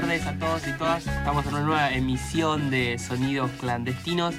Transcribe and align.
tardes 0.00 0.26
a 0.26 0.36
todos 0.36 0.66
y 0.66 0.72
todas. 0.72 1.06
Estamos 1.06 1.46
en 1.46 1.54
una 1.54 1.62
nueva 1.62 1.92
emisión 1.92 2.68
de 2.68 2.98
Sonidos 2.98 3.48
Clandestinos 3.60 4.34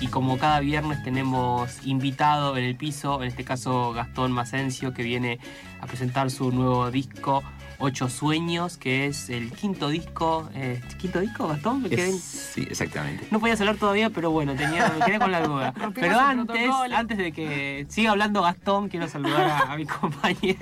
y 0.00 0.08
como 0.08 0.36
cada 0.36 0.58
viernes 0.58 1.00
tenemos 1.04 1.86
invitado 1.86 2.56
en 2.56 2.64
el 2.64 2.74
piso, 2.74 3.22
en 3.22 3.28
este 3.28 3.44
caso 3.44 3.92
Gastón 3.92 4.32
Macencio, 4.32 4.92
que 4.92 5.04
viene 5.04 5.38
a 5.80 5.86
presentar 5.86 6.28
su 6.28 6.50
nuevo 6.50 6.90
disco 6.90 7.44
Ocho 7.78 8.08
Sueños, 8.08 8.78
que 8.78 9.06
es 9.06 9.28
el 9.28 9.52
quinto 9.52 9.88
disco. 9.90 10.48
Eh, 10.54 10.80
¿Quinto 10.98 11.20
disco, 11.20 11.46
Gastón? 11.46 11.82
Me 11.82 11.90
quedé- 11.90 12.08
Es- 12.08 12.22
sí, 12.54 12.66
exactamente. 12.70 13.26
No 13.30 13.38
podías 13.38 13.60
hablar 13.60 13.76
todavía, 13.76 14.08
pero 14.10 14.30
bueno, 14.30 14.54
tenía, 14.54 14.88
me 14.98 15.04
quedé 15.04 15.18
con 15.18 15.30
la 15.30 15.42
duda. 15.42 15.74
Pero 15.94 16.18
antes, 16.18 16.46
protocolo. 16.56 16.96
antes 16.96 17.18
de 17.18 17.32
que 17.32 17.86
siga 17.90 18.12
hablando 18.12 18.40
Gastón, 18.42 18.88
quiero 18.88 19.08
saludar 19.08 19.42
a, 19.42 19.72
a 19.72 19.76
mis 19.76 19.88
compañeros. 19.92 20.56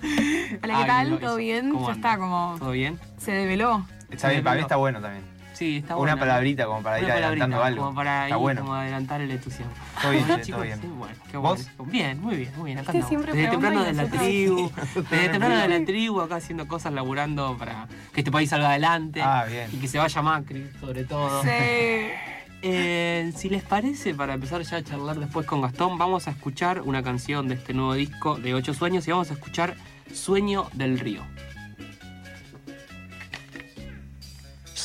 Hola, 0.00 0.60
¿qué 0.62 0.70
Ay, 0.72 0.86
tal? 0.86 1.18
¿Todo 1.18 1.36
bien? 1.36 1.70
¿cómo 1.72 1.88
Ya 1.88 1.94
está, 1.94 2.18
como 2.18 2.56
¿Todo 2.58 2.70
bien? 2.70 3.00
se 3.18 3.32
develó. 3.32 3.84
Está 4.10 4.28
bien, 4.28 4.44
para 4.44 4.54
mí 4.56 4.62
está 4.62 4.76
bueno 4.76 5.00
también. 5.00 5.24
Sí, 5.54 5.78
está 5.78 5.96
Una 5.96 6.16
palabrita 6.18 6.66
como 6.66 6.82
para 6.82 6.98
ir 6.98 7.04
Una 7.06 7.14
adelantando 7.14 7.56
palabrita, 7.56 7.66
algo. 7.66 7.84
Como 7.84 7.94
para 7.96 8.24
Está 8.24 8.36
ir, 8.36 8.40
bueno. 8.42 8.60
como 8.62 8.74
adelantar 8.74 9.20
el 9.22 9.30
entusiasmo. 9.30 9.72
Todo 10.02 10.10
bien, 10.10 10.24
Bueno, 10.26 10.36
che, 10.38 10.42
chicos, 10.44 10.58
todo 10.58 10.64
bien. 10.66 10.80
sí, 10.80 10.86
bueno, 10.88 11.14
qué 11.30 11.36
¿Vos? 11.38 11.68
bueno. 11.78 11.92
Bien, 11.92 12.20
muy 12.20 12.36
bien, 12.36 12.52
muy 12.56 12.64
bien. 12.66 12.78
Acá 12.78 12.92
Usted 12.92 12.94
andamos. 13.04 13.08
siempre 13.08 13.32
Desde 13.32 13.50
temprano 13.50 13.84
de 13.84 13.92
la 13.94 14.04
tribu. 14.06 14.72
Desde 15.10 15.28
temprano 15.30 15.56
de 15.56 15.68
la 15.80 15.84
tribu, 15.86 16.20
acá 16.20 16.36
haciendo 16.36 16.68
cosas, 16.68 16.92
laburando 16.92 17.56
para 17.58 17.86
que 18.12 18.20
este 18.20 18.30
país 18.30 18.50
salga 18.50 18.68
adelante. 18.70 19.22
Ah, 19.22 19.44
bien. 19.48 19.70
Y 19.72 19.76
que 19.78 19.88
se 19.88 19.98
vaya 19.98 20.20
Macri, 20.22 20.70
sobre 20.80 21.04
todo. 21.04 21.42
Sí. 21.42 21.48
Eh, 22.66 23.30
si 23.36 23.50
les 23.50 23.62
parece, 23.62 24.14
para 24.14 24.32
empezar 24.32 24.62
ya 24.62 24.78
a 24.78 24.82
charlar 24.82 25.18
después 25.20 25.44
con 25.46 25.60
Gastón, 25.60 25.98
vamos 25.98 26.26
a 26.28 26.30
escuchar 26.30 26.80
una 26.80 27.02
canción 27.02 27.46
de 27.46 27.56
este 27.56 27.74
nuevo 27.74 27.92
disco 27.92 28.36
de 28.36 28.54
Ocho 28.54 28.72
Sueños 28.72 29.06
y 29.06 29.10
vamos 29.10 29.30
a 29.30 29.34
escuchar 29.34 29.74
Sueño 30.10 30.70
del 30.72 30.98
Río. 30.98 31.20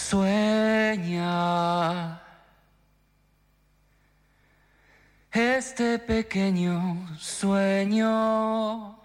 Sueña 0.09 1.38
este 5.31 5.99
pequeño 5.99 7.16
sueño 7.19 8.97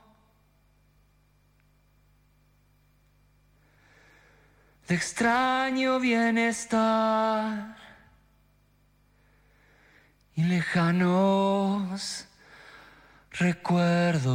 de 4.88 4.94
extraño 4.94 6.00
bienestar 6.00 7.76
y 10.36 10.44
lejanos 10.44 12.26
recuerdos. 13.30 14.32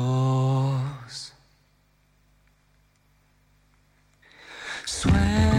Sueña 4.85 5.58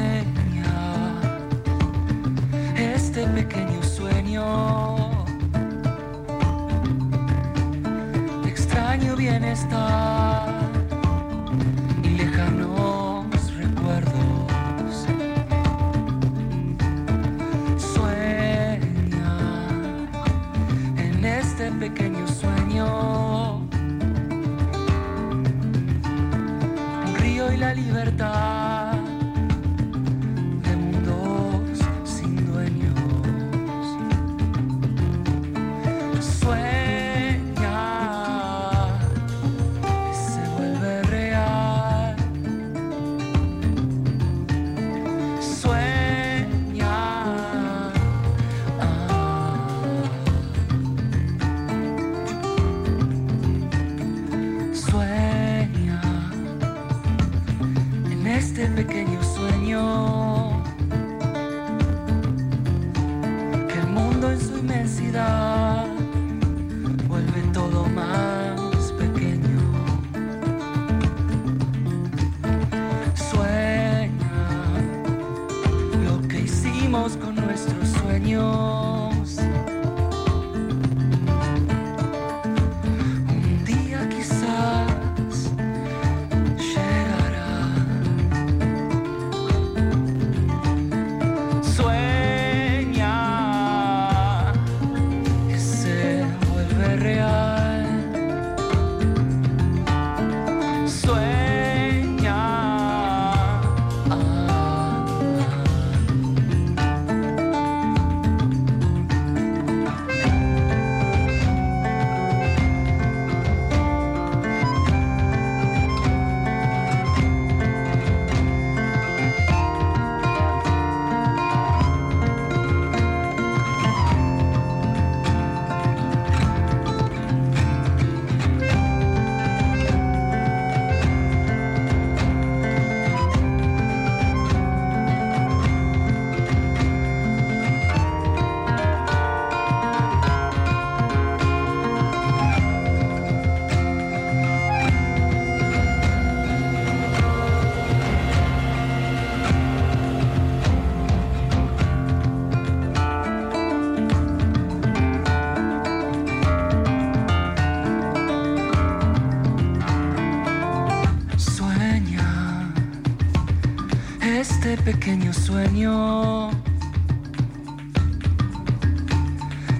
pequeño 164.84 165.32
sueño 165.32 166.50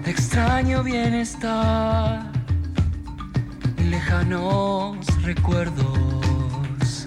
de 0.05 0.11
extraño 0.11 0.83
bienestar 0.83 2.31
y 3.79 3.85
lejanos 3.85 4.97
recuerdos. 5.23 7.07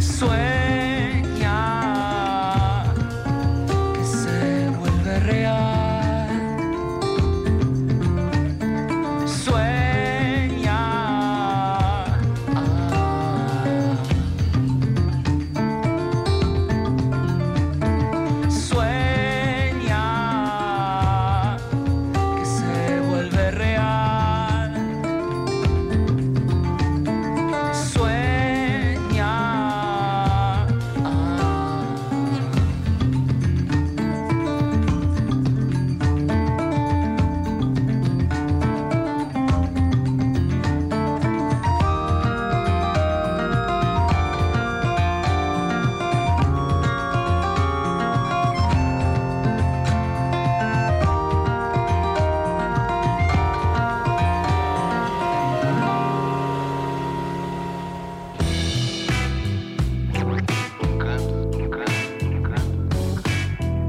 Sueña 0.00 0.55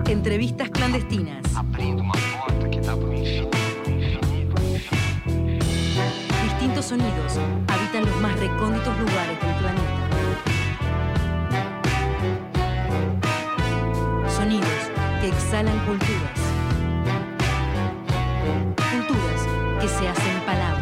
Entrevistas 0.10 0.70
clandestinas. 0.70 1.44
Distintos 6.44 6.86
sonidos 6.86 7.38
habitan 7.68 8.06
los 8.06 8.22
más 8.22 8.40
recónditos 8.40 8.98
lugares 9.00 9.38
del 9.42 9.56
planeta. 9.56 10.08
Sonidos 14.30 14.70
que 15.20 15.28
exhalan 15.28 15.78
culturas. 15.86 16.40
Culturas 18.92 19.42
que 19.82 19.88
se 19.90 20.08
hacen 20.08 20.40
palabras. 20.46 20.77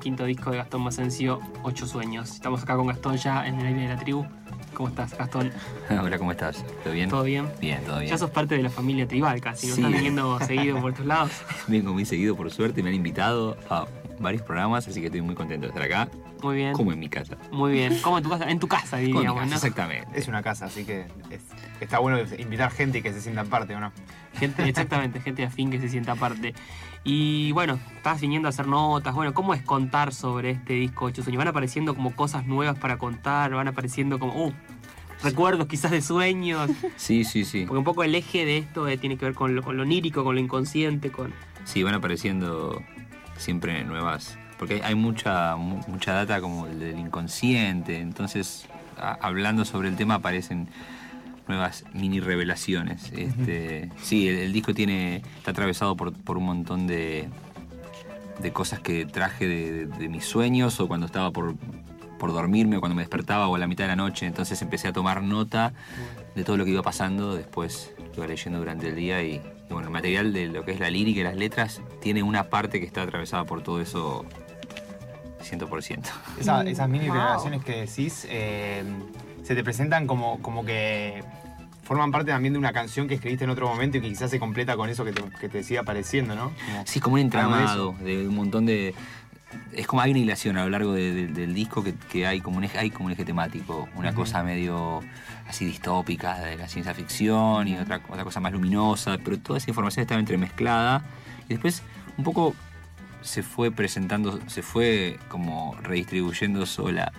Quinto 0.00 0.24
disco 0.24 0.50
de 0.50 0.56
Gastón 0.56 0.82
Macencio, 0.82 1.40
Ocho 1.62 1.86
Sueños. 1.86 2.30
Estamos 2.30 2.62
acá 2.62 2.76
con 2.76 2.88
Gastón 2.88 3.16
ya 3.16 3.46
en 3.46 3.60
el 3.60 3.66
aire 3.66 3.82
de 3.82 3.88
la 3.88 3.98
tribu. 3.98 4.24
¿Cómo 4.74 4.88
estás, 4.88 5.16
Gastón? 5.16 5.52
Hola, 5.90 6.18
¿cómo 6.18 6.32
estás? 6.32 6.64
¿Todo 6.82 6.94
bien? 6.94 7.10
¿Todo 7.10 7.22
bien? 7.22 7.48
Bien, 7.60 7.84
todo 7.84 7.98
bien. 7.98 8.10
Ya 8.10 8.18
sos 8.18 8.30
parte 8.30 8.56
de 8.56 8.62
la 8.62 8.70
familia 8.70 9.06
tribal 9.06 9.40
casi, 9.40 9.68
¿no? 9.68 9.74
Sí. 9.74 9.80
Estás 9.82 9.94
viniendo 9.94 10.40
seguido 10.40 10.80
por 10.80 10.90
estos 10.92 11.06
lados. 11.06 11.30
Vengo 11.68 11.92
muy 11.92 12.04
seguido, 12.04 12.34
por 12.34 12.50
suerte. 12.50 12.82
Me 12.82 12.88
han 12.88 12.94
invitado 12.96 13.56
a 13.68 13.86
varios 14.18 14.42
programas, 14.42 14.88
así 14.88 15.00
que 15.00 15.06
estoy 15.06 15.22
muy 15.22 15.34
contento 15.34 15.66
de 15.66 15.68
estar 15.68 15.82
acá, 15.82 16.08
Muy 16.42 16.56
bien. 16.56 16.72
como 16.72 16.92
en 16.92 16.98
mi 16.98 17.08
casa. 17.08 17.36
Muy 17.52 17.72
bien. 17.72 17.98
¿Cómo 18.02 18.18
en 18.18 18.24
tu 18.24 18.30
casa? 18.30 18.50
En 18.50 18.58
tu 18.58 18.68
casa, 18.68 18.96
Como 18.96 19.06
diríamos, 19.06 19.34
casa, 19.40 19.46
¿no? 19.50 19.56
Exactamente. 19.56 20.18
Es 20.18 20.28
una 20.28 20.42
casa, 20.42 20.66
así 20.66 20.84
que 20.84 21.06
es- 21.30 21.42
está 21.80 21.98
bueno 21.98 22.18
invitar 22.38 22.70
gente 22.70 22.98
y 22.98 23.02
que 23.02 23.12
se 23.12 23.20
sientan 23.20 23.48
parte, 23.48 23.74
¿o 23.74 23.80
no? 23.80 23.92
Gente, 24.34 24.68
exactamente, 24.68 25.20
gente 25.22 25.44
afín 25.44 25.70
que 25.70 25.80
se 25.80 25.88
sienta 25.88 26.12
aparte. 26.12 26.54
Y 27.02 27.52
bueno, 27.52 27.78
estás 27.96 28.20
viniendo 28.20 28.48
a 28.48 28.50
hacer 28.50 28.66
notas. 28.66 29.14
Bueno, 29.14 29.32
¿cómo 29.32 29.54
es 29.54 29.62
contar 29.62 30.12
sobre 30.12 30.50
este 30.50 30.74
disco 30.74 31.06
Ocho 31.06 31.22
Sueños? 31.22 31.38
Van 31.38 31.48
apareciendo 31.48 31.94
como 31.94 32.14
cosas 32.14 32.46
nuevas 32.46 32.78
para 32.78 32.98
contar, 32.98 33.52
van 33.52 33.68
apareciendo 33.68 34.18
como, 34.18 34.34
uh, 34.46 34.52
recuerdos 35.22 35.66
quizás 35.66 35.90
de 35.92 36.02
sueños. 36.02 36.70
Sí, 36.96 37.24
sí, 37.24 37.44
sí. 37.44 37.64
Porque 37.66 37.78
un 37.78 37.84
poco 37.84 38.04
el 38.04 38.14
eje 38.14 38.44
de 38.44 38.58
esto 38.58 38.86
eh, 38.88 38.98
tiene 38.98 39.16
que 39.16 39.24
ver 39.24 39.34
con 39.34 39.54
lo, 39.54 39.62
con 39.62 39.76
lo 39.76 39.82
onírico, 39.82 40.24
con 40.24 40.34
lo 40.34 40.40
inconsciente, 40.40 41.10
con... 41.10 41.32
Sí, 41.64 41.82
van 41.82 41.94
apareciendo 41.94 42.82
siempre 43.36 43.82
nuevas. 43.84 44.38
Porque 44.60 44.82
hay- 44.84 44.94
mucha, 44.94 45.56
mu- 45.56 45.80
mucha 45.88 46.12
data 46.12 46.40
como 46.40 46.66
el 46.68 46.78
del 46.78 46.98
inconsciente. 46.98 47.98
Entonces, 47.98 48.66
a- 48.98 49.18
hablando 49.22 49.64
sobre 49.64 49.88
el 49.88 49.96
tema 49.96 50.16
aparecen 50.16 50.68
nuevas 51.48 51.84
mini 51.94 52.20
revelaciones. 52.20 53.10
Este, 53.16 53.88
sí, 54.02 54.28
el, 54.28 54.36
el 54.38 54.52
disco 54.52 54.72
tiene. 54.74 55.22
está 55.38 55.50
atravesado 55.50 55.96
por, 55.96 56.12
por 56.12 56.36
un 56.36 56.44
montón 56.44 56.86
de, 56.86 57.28
de 58.40 58.52
cosas 58.52 58.80
que 58.80 59.06
traje 59.06 59.48
de, 59.48 59.72
de- 59.72 59.86
de 59.86 60.08
mis 60.08 60.24
sueños 60.26 60.78
o 60.78 60.86
cuando 60.88 61.06
estaba 61.06 61.30
por, 61.32 61.54
por 62.18 62.32
dormirme 62.32 62.76
o 62.76 62.80
cuando 62.80 62.94
me 62.94 63.02
despertaba 63.02 63.48
o 63.48 63.54
a 63.56 63.58
la 63.58 63.66
mitad 63.66 63.84
de 63.84 63.88
la 63.88 63.96
noche. 63.96 64.26
Entonces 64.26 64.60
empecé 64.62 64.88
a 64.88 64.92
tomar 64.92 65.22
nota 65.22 65.72
de 66.36 66.44
todo 66.44 66.58
lo 66.58 66.64
que 66.66 66.70
iba 66.72 66.82
pasando. 66.82 67.34
Después 67.34 67.92
lo 67.98 68.12
iba 68.18 68.26
leyendo 68.26 68.58
durante 68.58 68.88
el 68.88 68.94
día 68.94 69.22
y, 69.22 69.36
y 69.36 69.72
bueno, 69.72 69.88
el 69.88 69.92
material 69.92 70.32
de 70.34 70.48
lo 70.48 70.64
que 70.66 70.72
es 70.72 70.80
la 70.80 70.90
lírica 70.90 71.20
y 71.20 71.24
las 71.24 71.36
letras 71.36 71.80
tiene 72.02 72.22
una 72.22 72.44
parte 72.50 72.78
que 72.78 72.86
está 72.86 73.02
atravesada 73.02 73.44
por 73.44 73.62
todo 73.62 73.80
eso 73.80 74.24
100%. 75.42 76.08
Esa- 76.38 76.62
esas 76.64 76.88
mini 76.88 77.06
Wow. 77.08 77.14
revelaciones 77.16 77.64
que 77.64 77.80
decís 77.86 78.26
eh, 78.28 78.82
se 79.42 79.54
te 79.54 79.64
presentan 79.64 80.06
como, 80.06 80.40
como 80.42 80.64
que 80.64 81.22
forman 81.82 82.12
parte 82.12 82.30
también 82.30 82.52
de 82.52 82.58
una 82.58 82.72
canción 82.72 83.08
que 83.08 83.14
escribiste 83.14 83.44
en 83.44 83.50
otro 83.50 83.68
momento 83.68 83.98
y 83.98 84.00
que 84.00 84.08
quizás 84.08 84.30
se 84.30 84.38
completa 84.38 84.76
con 84.76 84.88
eso 84.90 85.04
que 85.04 85.12
te, 85.12 85.22
que 85.40 85.48
te 85.48 85.62
sigue 85.64 85.78
apareciendo, 85.80 86.34
¿no? 86.36 86.52
Como- 86.66 86.86
Sí, 86.86 86.98
es 86.98 87.02
como 87.02 87.14
un 87.14 87.18
de 87.20 87.22
entramado 87.24 87.94
de, 88.00 88.28
un 88.28 88.34
montón 88.34 88.66
de. 88.66 88.94
Es 89.72 89.88
como 89.88 90.00
hay 90.00 90.12
una 90.12 90.20
hilación 90.20 90.56
a 90.58 90.62
lo 90.62 90.70
largo 90.70 90.92
de- 90.92 91.12
de- 91.12 91.26
del 91.26 91.52
disco 91.54 91.82
que, 91.82 91.94
que 91.94 92.24
hay, 92.26 92.40
como 92.40 92.58
un 92.58 92.64
eje, 92.64 92.78
hay 92.78 92.90
como 92.90 93.06
un 93.06 93.12
eje 93.12 93.24
temático, 93.24 93.88
una 93.96 94.14
cosa 94.14 94.44
medio 94.44 95.00
así 95.48 95.64
distópica 95.64 96.38
de 96.38 96.56
la 96.56 96.68
ciencia 96.68 96.94
ficción 96.94 97.66
y 97.66 97.76
otra, 97.76 98.00
otra 98.08 98.22
cosa 98.22 98.38
más 98.38 98.52
luminosa, 98.52 99.18
pero 99.24 99.36
toda 99.40 99.58
esa 99.58 99.68
información 99.68 100.02
estaba 100.02 100.20
entremezclada 100.20 101.02
y 101.46 101.54
después 101.54 101.82
un 102.16 102.22
poco 102.22 102.54
se 103.22 103.42
fue 103.42 103.70
presentando, 103.70 104.38
se 104.48 104.62
fue 104.62 105.18
como 105.28 105.76
redistribuyendo 105.82 106.66
sola. 106.66 107.12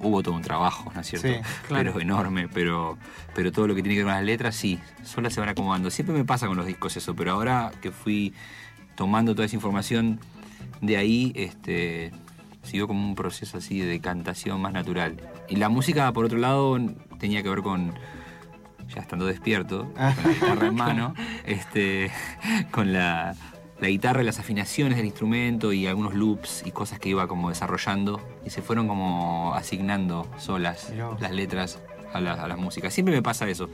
Hubo 0.00 0.22
todo 0.22 0.34
un 0.34 0.42
trabajo, 0.42 0.92
¿no 0.94 1.00
es 1.00 1.08
cierto? 1.08 1.28
Sí, 1.28 1.34
claro. 1.66 1.92
Pero 1.92 2.00
enorme, 2.00 2.48
pero, 2.48 2.98
pero 3.34 3.50
todo 3.50 3.66
lo 3.66 3.74
que 3.74 3.82
tiene 3.82 3.94
que 3.96 4.04
ver 4.04 4.12
con 4.12 4.14
las 4.14 4.24
letras, 4.24 4.54
sí, 4.54 4.78
sola 5.02 5.28
se 5.30 5.40
van 5.40 5.48
acomodando. 5.48 5.90
Siempre 5.90 6.14
me 6.14 6.24
pasa 6.24 6.46
con 6.46 6.56
los 6.56 6.66
discos 6.66 6.96
eso, 6.96 7.16
pero 7.16 7.32
ahora 7.32 7.72
que 7.80 7.90
fui 7.90 8.32
tomando 8.94 9.34
toda 9.34 9.46
esa 9.46 9.56
información 9.56 10.20
de 10.80 10.96
ahí, 10.96 11.32
este, 11.34 12.12
siguió 12.62 12.86
como 12.86 13.04
un 13.08 13.14
proceso 13.16 13.58
así 13.58 13.80
de 13.80 13.86
decantación 13.86 14.60
más 14.60 14.72
natural. 14.72 15.16
Y 15.48 15.56
la 15.56 15.68
música, 15.68 16.12
por 16.12 16.26
otro 16.26 16.38
lado, 16.38 16.78
tenía 17.18 17.42
que 17.42 17.48
ver 17.48 17.62
con, 17.62 17.92
ya 18.94 19.00
estando 19.00 19.26
despierto, 19.26 19.92
Ah. 19.96 20.12
con 20.14 20.24
la 20.24 20.32
guitarra 20.32 20.66
en 20.68 20.74
mano, 20.76 21.14
este, 21.44 22.10
con 22.70 22.92
la, 22.92 23.34
la 23.82 23.88
guitarra 23.88 24.22
y 24.22 24.24
las 24.24 24.38
afinaciones 24.38 24.96
del 24.96 25.06
instrumento 25.06 25.72
y 25.72 25.88
algunos 25.88 26.14
loops 26.14 26.62
y 26.64 26.70
cosas 26.70 27.00
que 27.00 27.08
iba 27.08 27.26
como 27.26 27.48
desarrollando 27.48 28.20
y 28.46 28.50
se 28.50 28.62
fueron 28.62 28.86
como 28.86 29.54
asignando 29.56 30.28
solas 30.38 30.88
Mirá 30.90 31.10
las 31.18 31.32
letras 31.32 31.80
a 32.12 32.20
la, 32.20 32.34
a 32.34 32.46
la 32.46 32.56
música. 32.56 32.92
Siempre 32.92 33.12
me 33.12 33.22
pasa 33.22 33.48
eso 33.48 33.68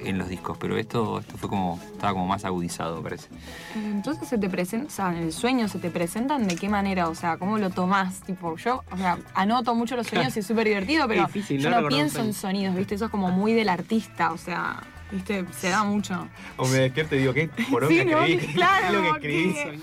en 0.00 0.18
los 0.18 0.28
discos, 0.28 0.58
pero 0.58 0.76
esto, 0.76 1.20
esto 1.20 1.38
fue 1.38 1.48
como, 1.48 1.80
estaba 1.92 2.14
como 2.14 2.26
más 2.26 2.44
agudizado, 2.44 3.00
parece. 3.00 3.28
Entonces 3.76 4.26
se 4.26 4.38
te 4.38 4.50
presenta, 4.50 4.88
o 4.88 4.90
sea, 4.90 5.16
en 5.16 5.22
el 5.22 5.32
sueño 5.32 5.68
se 5.68 5.78
te 5.78 5.88
presentan 5.88 6.48
de 6.48 6.56
qué 6.56 6.68
manera, 6.68 7.08
o 7.08 7.14
sea, 7.14 7.36
cómo 7.36 7.56
lo 7.56 7.70
tomás, 7.70 8.22
tipo, 8.22 8.56
yo, 8.56 8.82
o 8.90 8.96
sea, 8.96 9.18
anoto 9.34 9.76
mucho 9.76 9.94
los 9.94 10.08
sueños 10.08 10.36
y 10.36 10.40
es 10.40 10.46
súper 10.48 10.66
divertido, 10.66 11.06
pero 11.06 11.26
difícil, 11.26 11.60
yo 11.60 11.70
¿no? 11.70 11.82
no 11.82 11.88
pienso 11.88 12.20
en 12.22 12.34
sonidos, 12.34 12.74
¿viste? 12.74 12.96
Eso 12.96 13.04
es 13.04 13.10
como 13.12 13.30
muy 13.30 13.52
del 13.52 13.68
artista, 13.68 14.32
o 14.32 14.36
sea, 14.36 14.82
¿viste? 15.10 15.44
Se 15.52 15.68
da 15.70 15.84
mucho. 15.84 16.28
O 16.56 16.66
me 16.68 16.78
despierto 16.78 17.14
y 17.14 17.18
digo, 17.18 17.32
¿qué 17.34 17.48
por 17.70 17.86
Sí, 17.88 18.04
¿no? 18.04 18.22
escribí? 18.22 18.46
Claro, 18.54 18.80
¿Qué 18.80 18.86
es 18.86 18.92
lo 18.94 19.02
que 19.02 19.08
escribí? 19.08 19.54
que- 19.54 19.78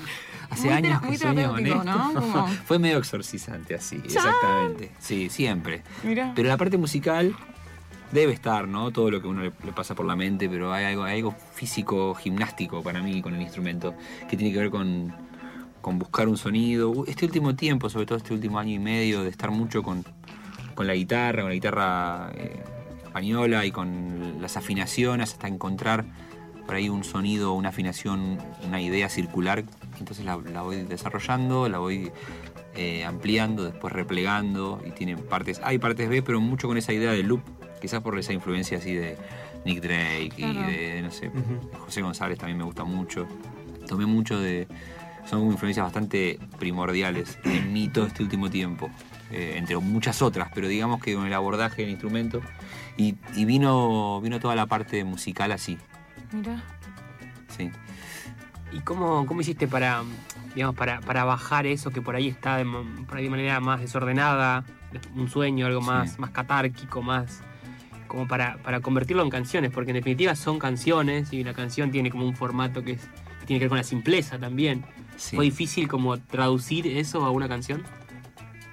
Hace 0.50 0.66
Muy 0.68 0.74
años 0.74 1.02
que 1.02 1.18
sueño 1.18 1.50
con 1.52 1.66
esto. 1.66 1.84
¿no? 1.86 2.14
Como- 2.14 2.48
Fue 2.66 2.78
medio 2.78 2.98
exorcizante 2.98 3.74
así, 3.74 4.02
exactamente. 4.04 4.92
Sí, 5.00 5.30
siempre. 5.30 5.82
Pero 6.36 6.50
la 6.50 6.58
parte 6.58 6.78
musical 6.78 7.34
debe 8.12 8.34
estar, 8.34 8.68
¿no? 8.68 8.92
Todo 8.92 9.10
lo 9.12 9.22
que 9.22 9.28
uno 9.30 9.44
le, 9.44 9.54
le 9.64 9.72
pasa 9.72 9.96
por 9.96 10.06
la 10.06 10.18
mente, 10.18 10.50
pero 10.50 10.74
hay 10.74 10.84
algo, 10.84 11.04
hay 11.06 11.20
algo 11.20 11.34
físico, 11.54 12.14
gimnástico 12.16 12.84
para 12.84 13.02
mí 13.02 13.22
con 13.22 13.34
el 13.34 13.42
instrumento, 13.42 13.94
que 14.30 14.36
tiene 14.36 14.52
que 14.54 14.60
ver 14.60 14.70
con, 14.70 15.16
con 15.80 15.98
buscar 15.98 16.28
un 16.28 16.36
sonido. 16.36 17.06
Este 17.08 17.24
último 17.24 17.56
tiempo, 17.56 17.90
sobre 17.90 18.06
todo 18.06 18.18
este 18.18 18.34
último 18.34 18.60
año 18.60 18.74
y 18.74 18.80
medio, 18.80 19.24
de 19.24 19.30
estar 19.30 19.52
mucho 19.52 19.82
con, 19.82 20.04
con 20.76 20.86
la 20.86 20.96
guitarra, 20.96 21.44
con 21.44 21.50
la 21.52 21.56
guitarra 21.56 22.30
eh, 22.36 22.62
española 23.12 23.66
y 23.66 23.72
con 23.72 24.42
las 24.42 24.56
afinaciones, 24.56 25.34
hasta 25.34 25.50
encontrar 25.50 26.06
por 26.66 26.76
ahí 26.76 26.88
un 26.88 27.04
sonido, 27.04 27.52
una 27.52 27.70
afinación, 27.70 28.38
una 28.66 28.80
idea 28.80 29.10
circular. 29.10 29.66
Entonces 30.00 30.24
la, 30.24 30.38
la 30.38 30.62
voy 30.62 30.78
desarrollando, 30.84 31.68
la 31.68 31.80
voy 31.80 32.10
eh, 32.76 33.04
ampliando, 33.04 33.66
después 33.66 33.92
replegando 33.92 34.82
y 34.88 34.92
tiene 34.92 35.18
partes, 35.18 35.60
hay 35.62 35.78
partes 35.78 36.08
B, 36.08 36.22
pero 36.24 36.40
mucho 36.40 36.70
con 36.70 36.78
esa 36.78 36.94
idea 36.94 37.12
de 37.12 37.22
loop, 37.22 37.42
quizás 37.82 38.02
por 38.02 38.18
esa 38.18 38.32
influencia 38.32 38.78
así 38.78 38.94
de 38.94 39.18
Nick 39.66 39.82
Drake 39.82 40.32
y 40.38 40.54
de, 40.54 41.02
no 41.04 41.12
sé. 41.12 41.30
José 41.80 42.02
González 42.02 42.38
también 42.38 42.60
me 42.60 42.64
gusta 42.64 42.86
mucho. 42.86 43.28
Tomé 43.90 44.06
mucho 44.06 44.40
de, 44.40 44.70
son 45.26 45.46
influencias 45.52 45.84
bastante 45.86 46.40
primordiales 46.60 47.38
en 47.44 47.72
mí 47.74 47.88
todo 47.90 48.06
este 48.08 48.24
último 48.24 48.50
tiempo, 48.50 48.90
eh, 49.32 49.56
entre 49.58 49.78
muchas 49.78 50.22
otras, 50.22 50.50
pero 50.54 50.68
digamos 50.68 51.02
que 51.02 51.16
con 51.16 51.26
el 51.26 51.34
abordaje 51.34 51.84
del 51.84 51.92
instrumento 51.92 52.42
y, 52.98 53.16
y 53.36 53.46
vino, 53.46 54.20
vino 54.22 54.40
toda 54.40 54.56
la 54.56 54.66
parte 54.66 55.04
musical 55.04 55.52
así, 55.52 55.78
Mira. 56.32 56.62
sí. 57.56 57.70
¿Y 58.74 58.80
cómo, 58.80 59.26
cómo 59.26 59.42
hiciste 59.42 59.68
para, 59.68 60.02
digamos, 60.56 60.76
para, 60.76 61.02
para 61.02 61.26
bajar 61.26 61.66
eso 61.66 61.92
que 61.92 62.02
por 62.02 62.16
ahí 62.16 62.30
está 62.30 62.56
de, 62.58 62.64
ma- 62.64 62.86
por 63.06 63.18
ahí 63.18 63.26
de 63.26 63.30
manera 63.30 63.60
más 63.60 63.82
desordenada, 63.82 64.64
un 65.16 65.30
sueño, 65.30 65.66
algo 65.66 65.82
más, 65.82 66.12
Sí. 66.14 66.22
más 66.22 66.32
catárquico, 66.32 67.02
más 67.02 67.42
como 68.08 68.28
para, 68.30 68.58
para 68.64 68.80
convertirlo 68.80 69.24
en 69.24 69.30
canciones? 69.30 69.72
Porque 69.72 69.92
en 69.92 69.96
definitiva 69.96 70.36
son 70.36 70.58
canciones 70.58 71.34
y 71.34 71.44
la 71.44 71.54
canción 71.54 71.92
tiene 71.92 72.10
como 72.12 72.26
un 72.26 72.34
formato 72.36 72.82
que, 72.84 72.94
es, 72.94 73.02
tiene 73.52 73.60
que 73.60 73.66
ver 73.66 73.70
con 73.70 73.78
la 73.80 73.84
simpleza 73.84 74.40
también. 74.40 74.86
sí. 75.18 75.36
¿Fue 75.36 75.44
difícil 75.44 75.90
como 75.90 76.18
traducir 76.18 76.88
eso 76.88 77.26
a 77.26 77.32
una 77.32 77.50
canción? 77.50 77.84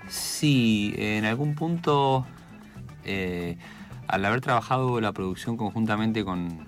Sí, 0.09 0.95
en 0.97 1.25
algún 1.25 1.57
punto, 1.57 2.25
eh, 3.05 3.59
al 4.07 4.25
haber 4.25 4.41
trabajado 4.41 5.01
la 5.01 5.11
producción 5.11 5.57
conjuntamente 5.57 6.25
con, 6.25 6.65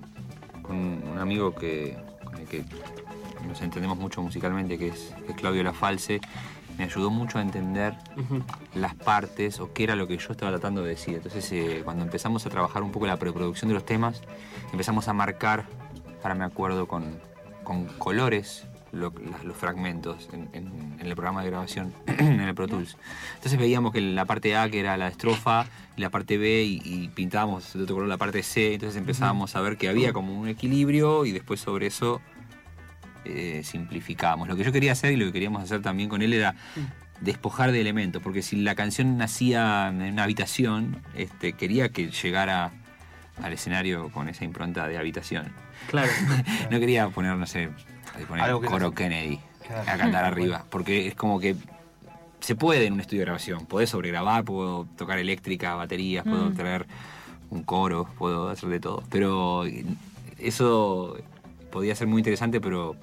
con 0.63 0.77
un 0.77 1.19
amigo 1.21 1.55
que, 1.55 1.97
con 2.25 2.35
el 2.39 2.47
que 2.49 2.65
nos 3.47 3.63
entendemos 3.63 3.97
mucho 3.97 4.23
musicalmente, 4.23 4.77
que 4.77 4.89
es, 4.89 5.15
que 5.25 5.31
es 5.31 5.39
Claudio 5.39 5.63
Lafalce, 5.63 6.21
me 6.77 6.83
ayudó 6.83 7.11
mucho 7.11 7.39
a 7.39 7.43
entender 7.43 7.95
las 8.75 8.97
partes 8.97 9.61
o 9.61 9.73
qué 9.73 9.85
era 9.85 9.95
lo 9.95 10.09
que 10.09 10.19
yo 10.19 10.33
estaba 10.33 10.51
tratando 10.51 10.83
de 10.83 10.91
decir. 10.91 11.15
Entonces, 11.15 11.53
eh, 11.53 11.83
cuando 11.85 12.03
empezamos 12.03 12.45
a 12.45 12.51
trabajar 12.51 12.83
un 12.83 12.91
poco 12.91 13.07
la 13.07 13.19
preproducción 13.19 13.69
de 13.69 13.75
los 13.75 13.87
temas, 13.87 14.21
empezamos 14.73 15.07
a 15.07 15.13
marcar, 15.13 15.67
ahora 16.25 16.35
me 16.35 16.45
acuerdo, 16.45 16.89
con, 16.89 17.30
con 17.71 17.85
colores 17.99 18.65
lo- 18.91 19.13
la- 19.25 19.45
los 19.45 19.57
fragmentos 19.57 20.29
en, 20.33 20.49
en- 20.53 20.97
en 20.99 21.07
el 21.07 21.15
programa 21.15 21.45
de 21.45 21.51
grabación, 21.51 21.93
en 22.19 22.41
el 22.41 22.53
Pro 22.53 22.67
Tools. 22.67 22.97
Entonces 23.37 23.57
veíamos 23.61 23.93
que 23.93 24.01
la 24.01 24.25
parte 24.25 24.57
A, 24.57 24.69
que 24.69 24.81
era 24.81 24.97
la 24.97 25.07
estrofa, 25.07 25.67
y 25.97 26.01
la 26.01 26.11
parte 26.11 26.37
B, 26.37 26.65
y, 26.65 26.83
y 26.85 27.09
pintábamos 27.15 27.73
de 27.75 27.85
otro 27.85 27.95
color 27.95 28.09
la 28.09 28.17
parte 28.17 28.43
C, 28.43 28.75
entonces 28.75 28.97
empezábamos 28.99 29.55
a 29.55 29.61
ver 29.61 29.77
que 29.77 29.89
había 29.89 30.13
como 30.13 30.35
un 30.41 30.49
equilibrio 30.49 31.25
y 31.25 31.31
después 31.31 31.61
sobre 31.61 31.87
eso 31.87 32.21
eh, 33.25 33.61
simplificábamos. 33.63 34.49
Lo 34.49 34.57
que 34.57 34.65
yo 34.65 34.73
quería 34.73 34.91
hacer 34.91 35.13
y 35.13 35.17
lo 35.17 35.27
que 35.27 35.33
queríamos 35.35 35.63
hacer 35.63 35.81
también 35.81 36.09
con 36.09 36.23
él 36.23 36.33
era 36.33 36.57
despojar 37.21 37.71
de 37.71 37.81
elementos, 37.81 38.21
porque 38.21 38.43
si 38.43 38.57
la 38.57 38.75
canción 38.75 39.17
nacía 39.17 39.87
en 39.91 40.03
una 40.03 40.25
habitación, 40.25 41.01
este, 41.15 41.53
quería 41.53 41.91
que 41.91 42.11
llegara 42.11 42.73
al 43.43 43.53
escenario 43.53 44.11
con 44.11 44.29
esa 44.29 44.45
impronta 44.45 44.87
de 44.89 44.99
habitación. 44.99 45.53
Claro. 45.89 46.11
No 46.71 46.79
quería 46.79 47.09
poner, 47.09 47.37
no 47.37 47.47
sé, 47.47 47.71
poner 48.29 48.45
Algo 48.45 48.61
que 48.61 48.67
coro 48.69 48.89
no- 48.89 48.95
Kennedy 48.95 49.41
Claro. 49.67 49.91
a 49.91 49.97
cantar 49.97 50.25
arriba, 50.33 50.65
porque 50.71 51.07
es 51.09 51.15
como 51.15 51.39
que 51.41 51.55
se 52.41 52.55
puede 52.57 52.87
en 52.87 52.95
un 52.95 53.01
estudio 53.01 53.21
de 53.21 53.25
grabación, 53.27 53.67
podés 53.67 53.91
sobregrabar, 53.91 54.45
puedo 54.45 54.87
tocar 54.97 55.19
eléctrica, 55.19 55.75
baterías, 55.75 56.25
puedo 56.25 56.51
Mm. 56.51 56.55
traer 56.55 56.87
un 57.51 57.63
coro, 57.65 58.09
puedo 58.19 58.49
hacer 58.49 58.69
de 58.69 58.81
todo, 58.81 59.03
pero 59.11 59.65
eso 60.39 61.17
podía 61.71 61.95
ser 61.95 62.07
muy 62.07 62.19
interesante, 62.21 62.61
pero 62.61 62.97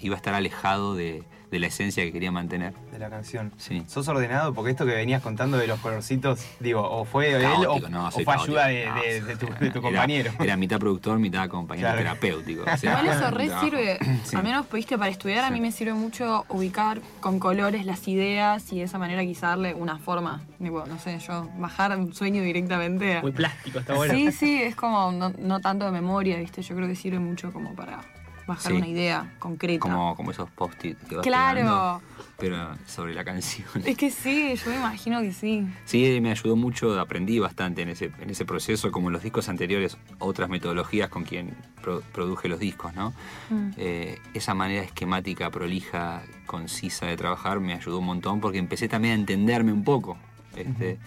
iba 0.00 0.14
a 0.14 0.18
estar 0.18 0.34
alejado 0.34 0.94
de, 0.94 1.22
de 1.54 1.60
la 1.60 1.68
esencia 1.68 2.02
que 2.02 2.10
quería 2.10 2.32
mantener. 2.32 2.74
De 2.90 2.98
la 2.98 3.08
canción. 3.08 3.52
Sí. 3.58 3.84
¿Sos 3.86 4.08
ordenado? 4.08 4.52
Porque 4.54 4.72
esto 4.72 4.84
que 4.84 4.92
venías 4.92 5.22
contando 5.22 5.56
de 5.56 5.68
los 5.68 5.78
colorcitos, 5.78 6.44
digo, 6.58 6.82
o 6.82 7.04
fue 7.04 7.30
él 7.30 7.44
o, 7.68 7.78
no, 7.88 8.10
fue 8.10 8.24
ayuda 8.34 8.66
de, 8.66 9.36
tu, 9.38 9.46
era- 9.64 9.80
compañero. 9.80 10.32
Era, 10.40 10.56
mitad 10.64 10.80
productor, 10.80 11.20
mitad 11.20 11.48
compañero 11.48 11.86
Claro. 11.86 11.98
terapéutico. 11.98 12.62
o 12.64 12.76
sea, 12.76 13.00
Igual 13.00 13.16
eso 13.16 13.30
re 13.30 13.50
sirve, 13.60 13.98
Sí. 14.24 14.34
al 14.34 14.42
menos 14.42 14.66
viste 14.68 14.98
para 14.98 15.10
estudiar, 15.12 15.44
a 15.44 15.50
mí 15.50 15.60
me 15.60 15.70
sirve 15.70 15.94
mucho 15.94 16.44
ubicar 16.48 17.00
con 17.20 17.38
colores 17.38 17.86
las 17.86 18.08
ideas 18.08 18.72
y 18.72 18.78
de 18.78 18.82
esa 18.86 18.98
manera 18.98 19.22
quizá 19.22 19.50
darle 19.50 19.74
una 19.74 19.98
forma. 19.98 20.42
Tipo, 20.58 20.84
no 20.86 20.98
sé, 20.98 21.20
yo 21.20 21.48
bajar 21.58 21.96
un 21.96 22.12
sueño 22.14 22.42
directamente. 22.42 23.18
a- 23.18 23.22
Muy 23.22 23.30
plástico, 23.30 23.78
está 23.78 23.94
bueno. 23.94 24.12
Sí, 24.12 24.32
sí, 24.32 24.60
es 24.60 24.74
como 24.74 25.12
no, 25.12 25.32
no 25.38 25.60
tanto 25.60 25.84
de 25.84 25.92
memoria, 25.92 26.36
viste, 26.38 26.62
yo 26.62 26.74
creo 26.74 26.88
que 26.88 26.96
sirve 26.96 27.20
mucho 27.20 27.52
como 27.52 27.74
para 27.76 28.00
bajar 28.46 28.72
Sí. 28.72 28.78
una 28.78 28.86
idea 28.88 29.32
concreta. 29.38 29.80
Como, 29.80 30.14
como 30.16 30.30
esos 30.30 30.50
post-it 30.50 30.98
que 31.08 31.16
vas 31.16 31.24
Claro. 31.26 31.54
pegando, 31.60 32.02
pero 32.38 32.74
sobre 32.86 33.14
la 33.14 33.24
canción. 33.24 33.66
Es 33.86 33.96
que 33.96 34.10
sí, 34.10 34.54
yo 34.56 34.70
me 34.70 34.76
imagino 34.76 35.20
que 35.20 35.32
sí. 35.32 35.66
Sí, 35.84 36.18
me 36.20 36.30
ayudó 36.30 36.56
mucho, 36.56 36.98
aprendí 37.00 37.38
bastante 37.38 37.82
en 37.82 37.88
ese, 37.90 38.10
en 38.20 38.30
ese 38.30 38.44
proceso, 38.44 38.90
como 38.92 39.08
en 39.08 39.14
los 39.14 39.22
discos 39.22 39.48
anteriores, 39.48 39.96
otras 40.18 40.48
metodologías 40.48 41.08
con 41.08 41.24
quien 41.24 41.54
pro- 41.82 42.02
produje 42.12 42.48
los 42.48 42.58
discos, 42.58 42.94
¿no? 42.94 43.12
Mm. 43.50 43.70
Eh, 43.76 44.18
esa 44.34 44.54
manera 44.54 44.82
esquemática, 44.82 45.50
prolija, 45.50 46.22
concisa 46.46 47.06
de 47.06 47.16
trabajar 47.16 47.60
me 47.60 47.72
ayudó 47.74 47.98
un 47.98 48.06
montón 48.06 48.40
porque 48.40 48.58
empecé 48.58 48.88
también 48.88 49.12
a 49.12 49.16
entenderme 49.16 49.72
un 49.72 49.84
poco. 49.84 50.16
Este, 50.56 50.98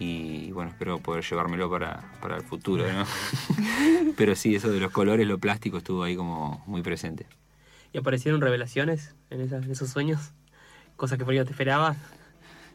Y 0.00 0.50
bueno, 0.52 0.70
espero 0.70 0.98
poder 0.98 1.22
llevármelo 1.22 1.70
para, 1.70 2.10
para 2.20 2.36
el 2.36 2.42
futuro, 2.42 2.90
¿no? 2.90 3.04
Pero 4.16 4.34
sí, 4.34 4.54
eso 4.56 4.70
de 4.70 4.80
los 4.80 4.90
colores, 4.90 5.26
lo 5.26 5.38
plástico 5.38 5.76
estuvo 5.78 6.02
ahí 6.02 6.16
como 6.16 6.64
muy 6.66 6.82
presente. 6.82 7.26
¿Y 7.92 7.98
aparecieron 7.98 8.40
revelaciones 8.40 9.14
en, 9.30 9.40
esas- 9.42 9.64
en 9.64 9.70
esos 9.70 9.90
sueños? 9.90 10.32
Cosas 10.96 11.18
que 11.18 11.24
por 11.24 11.32
ahí 11.32 11.38
no 11.38 11.44
te 11.44 11.50
esperabas, 11.52 11.96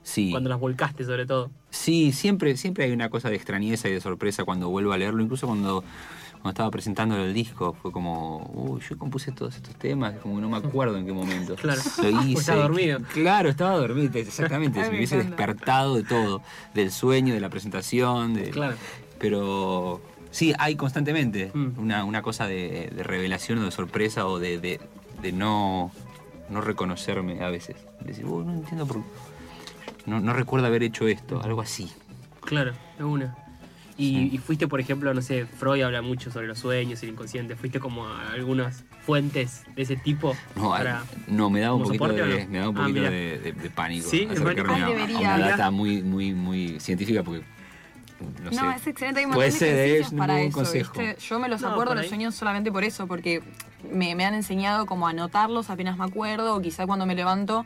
Sí. 0.04 0.30
cuando 0.30 0.50
las 0.50 0.60
volcaste 0.60 1.04
sobre 1.04 1.26
todo. 1.26 1.50
Sí, 1.72 2.12
siempre, 2.12 2.56
siempre 2.58 2.84
hay 2.86 2.92
una 2.92 3.10
cosa 3.10 3.30
de 3.30 3.36
extrañeza 3.36 3.90
y 3.90 3.94
de 3.94 4.02
sorpresa 4.02 4.44
cuando 4.44 4.70
vuelvo 4.70 4.92
a 4.94 4.98
leerlo. 4.98 5.24
Incluso 5.24 5.48
cuando, 5.48 5.84
cuando 6.46 6.58
estaba 6.58 6.70
presentando 6.70 7.18
el 7.18 7.34
disco, 7.34 7.76
fue 7.82 7.92
como, 7.92 8.48
uy, 8.54 8.80
yo 8.88 9.00
compuse 9.00 9.32
todos 9.32 9.56
estos 9.56 9.74
temas, 9.78 10.14
como 10.22 10.40
no 10.40 10.48
me 10.48 10.58
acuerdo 10.58 10.96
en 10.96 11.04
qué 11.08 11.12
momento. 11.12 11.56
Claro. 11.60 11.82
Lo 11.84 12.04
Porque 12.12 12.28
hice. 12.28 12.40
estaba 12.42 12.62
dormido. 12.62 13.00
Claro, 13.14 13.50
estaba 13.50 13.76
dormido, 13.78 14.20
exactamente. 14.20 14.78
Ay, 14.80 14.86
Se 14.86 14.92
me 14.92 14.98
hubiese 14.98 15.16
encanta. 15.16 15.36
despertado 15.38 15.96
de 15.96 16.04
todo, 16.04 16.44
del 16.76 16.92
sueño, 16.92 17.34
de 17.34 17.40
la 17.40 17.50
presentación. 17.50 18.36
De, 18.36 18.52
Claro. 18.52 18.76
Pero 19.18 20.02
sí, 20.30 20.54
hay 20.60 20.76
constantemente 20.76 21.50
Mm. 21.52 21.80
una, 21.80 22.06
una 22.06 22.22
cosa 22.22 22.46
de, 22.46 22.92
de 22.96 23.02
revelación 23.02 23.58
o 23.58 23.66
de 23.66 23.72
sorpresa 23.72 24.28
o 24.28 24.38
de, 24.38 24.60
de- 24.60 24.80
de 25.24 25.32
no, 25.32 25.90
no 26.52 26.62
reconocerme 26.62 27.44
a 27.44 27.50
veces. 27.50 27.76
Decir, 28.02 28.24
"Uy, 28.28 28.46
no 28.46 28.54
entiendo 28.54 28.86
por 28.86 28.98
no, 30.06 30.20
no 30.20 30.32
recuerdo 30.34 30.68
haber 30.68 30.84
hecho 30.84 31.08
esto, 31.08 31.42
algo 31.42 31.62
así. 31.62 31.90
Claro, 32.42 32.74
de 33.00 33.04
una. 33.04 33.36
Y, 33.98 34.30
y 34.36 34.38
fuiste, 34.40 34.68
por 34.68 34.82
ejemplo, 34.82 35.14
no 35.14 35.22
sé, 35.22 35.46
Freud 35.46 35.82
habla 35.84 36.02
mucho 36.02 36.30
sobre 36.30 36.48
los 36.48 36.60
sueños 36.60 37.02
y 37.02 37.06
el 37.06 37.14
inconsciente. 37.14 37.56
¿Fuiste 37.56 37.80
como 37.80 38.06
a 38.06 38.34
algunas 38.34 38.84
fuentes 39.06 39.64
de 39.74 39.84
ese 39.84 39.96
tipo? 39.96 40.36
No, 40.56 40.70
para... 40.72 41.04
no 41.28 41.50
me 41.50 41.62
da 41.62 41.74
un 41.74 41.84
poquito, 41.84 42.04
soporte 42.06 42.22
de, 42.26 42.44
no? 42.46 42.52
me 42.52 42.60
da 42.60 42.70
un 42.70 42.76
Ah, 42.76 42.80
poquito 42.82 43.00
mira. 43.00 43.10
de, 43.10 43.40
de- 43.40 43.52
de 43.54 43.70
pánico 43.70 44.10
Sí, 44.10 44.28
acercarme 44.30 44.82
a, 44.82 44.88
a 44.88 45.20
una 45.20 45.38
data 45.40 45.72
muy, 45.72 46.02
muy, 46.04 46.34
muy 46.34 46.78
científica 46.82 47.24
porque 47.24 47.46
no, 48.44 48.52
No, 48.52 48.72
sé. 48.72 48.76
es 48.78 48.88
excelente. 48.88 49.20
Hay 49.22 49.26
un 49.28 49.32
Puede 49.34 49.52
de 49.52 49.58
ser, 49.58 49.70
ejercicios 49.70 50.08
es 50.08 50.12
un 50.12 50.18
para 50.20 50.34
buen 50.34 50.48
eso, 50.48 50.54
consejo. 50.58 50.94
¿viste? 51.00 51.18
Yo 51.22 51.40
me 51.40 51.48
los 51.48 51.62
No, 51.62 51.70
acuerdo 51.70 51.96
los 51.96 52.08
sueños 52.08 52.36
solamente 52.36 52.72
por 52.74 52.84
eso, 52.84 53.08
porque 53.08 53.42
me, 53.94 54.14
me 54.16 54.26
han 54.26 54.34
enseñado 54.34 54.86
como 54.86 55.08
a 55.08 55.12
anotarlos 55.12 55.70
apenas 55.70 55.98
me 55.98 56.04
acuerdo, 56.04 56.56
o 56.56 56.62
quizá 56.62 56.86
cuando 56.86 57.06
me 57.06 57.16
levanto 57.16 57.66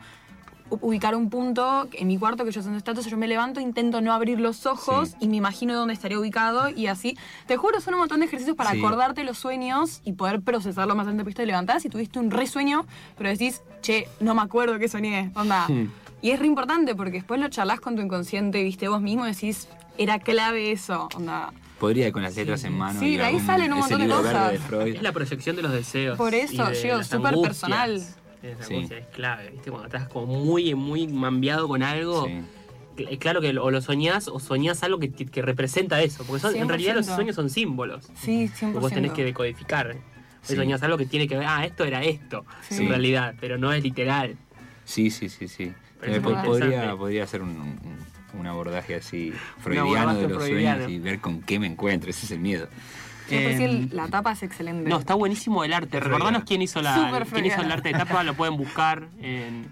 ubicar 0.70 1.14
un 1.16 1.30
punto 1.30 1.88
en 1.92 2.06
mi 2.06 2.16
cuarto 2.18 2.44
que 2.44 2.52
yo 2.52 2.62
donde 2.62 2.78
está, 2.78 2.92
entonces 2.92 3.10
yo 3.10 3.18
me 3.18 3.26
levanto, 3.28 3.60
intento 3.60 4.00
no 4.00 4.12
abrir 4.12 4.38
los 4.40 4.66
ojos 4.66 5.10
Sí. 5.10 5.16
y 5.20 5.28
me 5.28 5.36
imagino 5.36 5.74
dónde 5.74 5.94
estaría 5.94 6.18
ubicado 6.18 6.68
y 6.70 6.86
así. 6.86 7.16
Te 7.46 7.56
juro, 7.56 7.80
son 7.80 7.94
un 7.94 8.00
montón 8.00 8.20
de 8.20 8.26
ejercicios 8.26 8.56
para 8.56 8.70
Sí. 8.72 8.78
acordarte 8.78 9.24
los 9.24 9.36
sueños 9.38 10.00
y 10.04 10.12
poder 10.12 10.40
procesarlo 10.42 10.94
más 10.94 11.06
antes 11.06 11.34
de 11.34 11.46
levantar. 11.46 11.80
Si 11.80 11.88
tuviste 11.88 12.18
un 12.18 12.30
resueño, 12.30 12.86
pero 13.18 13.30
decís, 13.30 13.62
che, 13.82 14.06
no 14.20 14.34
me 14.34 14.42
acuerdo 14.42 14.78
qué 14.78 14.88
soñé, 14.88 15.32
onda. 15.34 15.66
Hmm. 15.68 15.90
Y 16.22 16.30
es 16.30 16.38
re 16.38 16.46
importante 16.46 16.94
porque 16.94 17.12
después 17.12 17.40
lo 17.40 17.48
charlas 17.48 17.80
con 17.80 17.96
tu 17.96 18.02
inconsciente, 18.02 18.62
viste 18.62 18.88
vos 18.88 19.00
mismo 19.00 19.26
y 19.26 19.30
decís, 19.32 19.68
era 19.98 20.18
clave 20.18 20.70
eso, 20.72 21.08
onda. 21.16 21.52
Podría 21.78 22.06
ir 22.08 22.12
con 22.12 22.22
las 22.22 22.36
letras 22.36 22.62
en 22.64 22.76
mano. 22.76 23.00
Sí, 23.00 23.06
y 23.06 23.16
de 23.16 23.22
ahí 23.24 23.34
algún- 23.36 23.46
salen 23.46 23.72
un 23.72 23.78
montón 23.78 24.00
de 24.02 24.08
cosas. 24.08 24.70
de. 24.70 24.90
Es 24.90 25.02
la 25.02 25.12
proyección 25.12 25.56
de 25.56 25.62
los 25.62 25.72
deseos. 25.72 26.18
Por 26.18 26.34
eso, 26.34 26.70
yo, 26.72 27.02
súper 27.02 27.34
personal. 27.42 28.02
Esa 28.42 28.64
Sí. 28.64 28.88
es 28.90 29.06
clave, 29.14 29.50
¿viste? 29.50 29.70
Cuando 29.70 29.86
estás 29.88 30.08
como 30.08 30.26
muy, 30.26 30.74
muy 30.74 31.06
mambiado 31.06 31.68
con 31.68 31.82
algo. 31.82 32.26
Sí. 32.26 32.40
cl- 32.96 33.18
Claro 33.18 33.40
que 33.40 33.56
o 33.58 33.70
lo 33.70 33.80
soñás 33.80 34.28
o 34.28 34.40
soñás 34.40 34.82
algo 34.82 34.98
que, 34.98 35.10
que- 35.10 35.24
que 35.26 35.40
representa 35.42 36.02
eso. 36.02 36.24
Porque 36.24 36.40
son- 36.42 36.56
en 36.56 36.68
realidad 36.68 36.94
los 36.94 37.06
100%. 37.06 37.14
sueños 37.16 37.36
son 37.36 37.48
símbolos. 37.50 38.10
Sí, 38.14 38.48
100%. 38.48 38.72
que 38.72 38.78
vos 38.78 38.92
tenés 38.92 39.12
que 39.12 39.24
decodificar. 39.24 39.96
Sí. 40.42 40.56
Soñás 40.56 40.82
algo 40.82 40.96
que 40.98 41.06
tiene 41.06 41.26
que 41.28 41.36
ver, 41.36 41.46
ah, 41.46 41.64
esto 41.64 41.84
era 41.84 42.02
esto, 42.02 42.44
en 42.70 42.88
realidad, 42.88 43.34
pero 43.40 43.56
no 43.58 43.72
es 43.72 43.82
literal. 43.82 44.36
Sí, 44.84 45.10
sí, 45.10 45.28
sí, 45.28 45.48
sí. 45.48 45.72
Eh, 46.02 46.20
podría, 46.20 46.96
podría 46.96 47.24
hacer 47.24 47.42
un, 47.42 47.50
un- 47.50 48.40
un 48.40 48.46
abordaje 48.46 48.94
así 48.94 49.32
freudiano 49.58 50.14
de 50.14 50.28
los 50.28 50.42
freudiano. 50.42 50.84
sueños 50.84 50.90
y 50.90 50.98
ver 50.98 51.20
con 51.20 51.42
qué 51.42 51.58
me 51.58 51.66
encuentro. 51.66 52.08
Ese 52.10 52.24
es 52.26 52.32
el 52.32 52.38
miedo. 52.40 52.68
Sí, 53.30 53.36
después 53.36 53.56
sí, 53.56 53.64
Em, 53.64 53.70
el- 53.70 53.96
la 53.96 54.08
tapa 54.08 54.32
es 54.32 54.42
excelente. 54.42 54.88
No, 54.88 54.98
está 54.98 55.14
buenísimo 55.14 55.64
el 55.64 55.72
arte. 55.72 56.00
Recordanos 56.00 56.44
quién 56.44 56.60
hizo, 56.62 56.82
la, 56.82 57.24
quién 57.32 57.46
hizo 57.46 57.60
el 57.62 57.70
arte 57.72 57.88
de 57.92 57.98
tapa, 57.98 58.22
lo 58.24 58.34
pueden 58.34 58.56
buscar 58.56 59.08
en, 59.22 59.66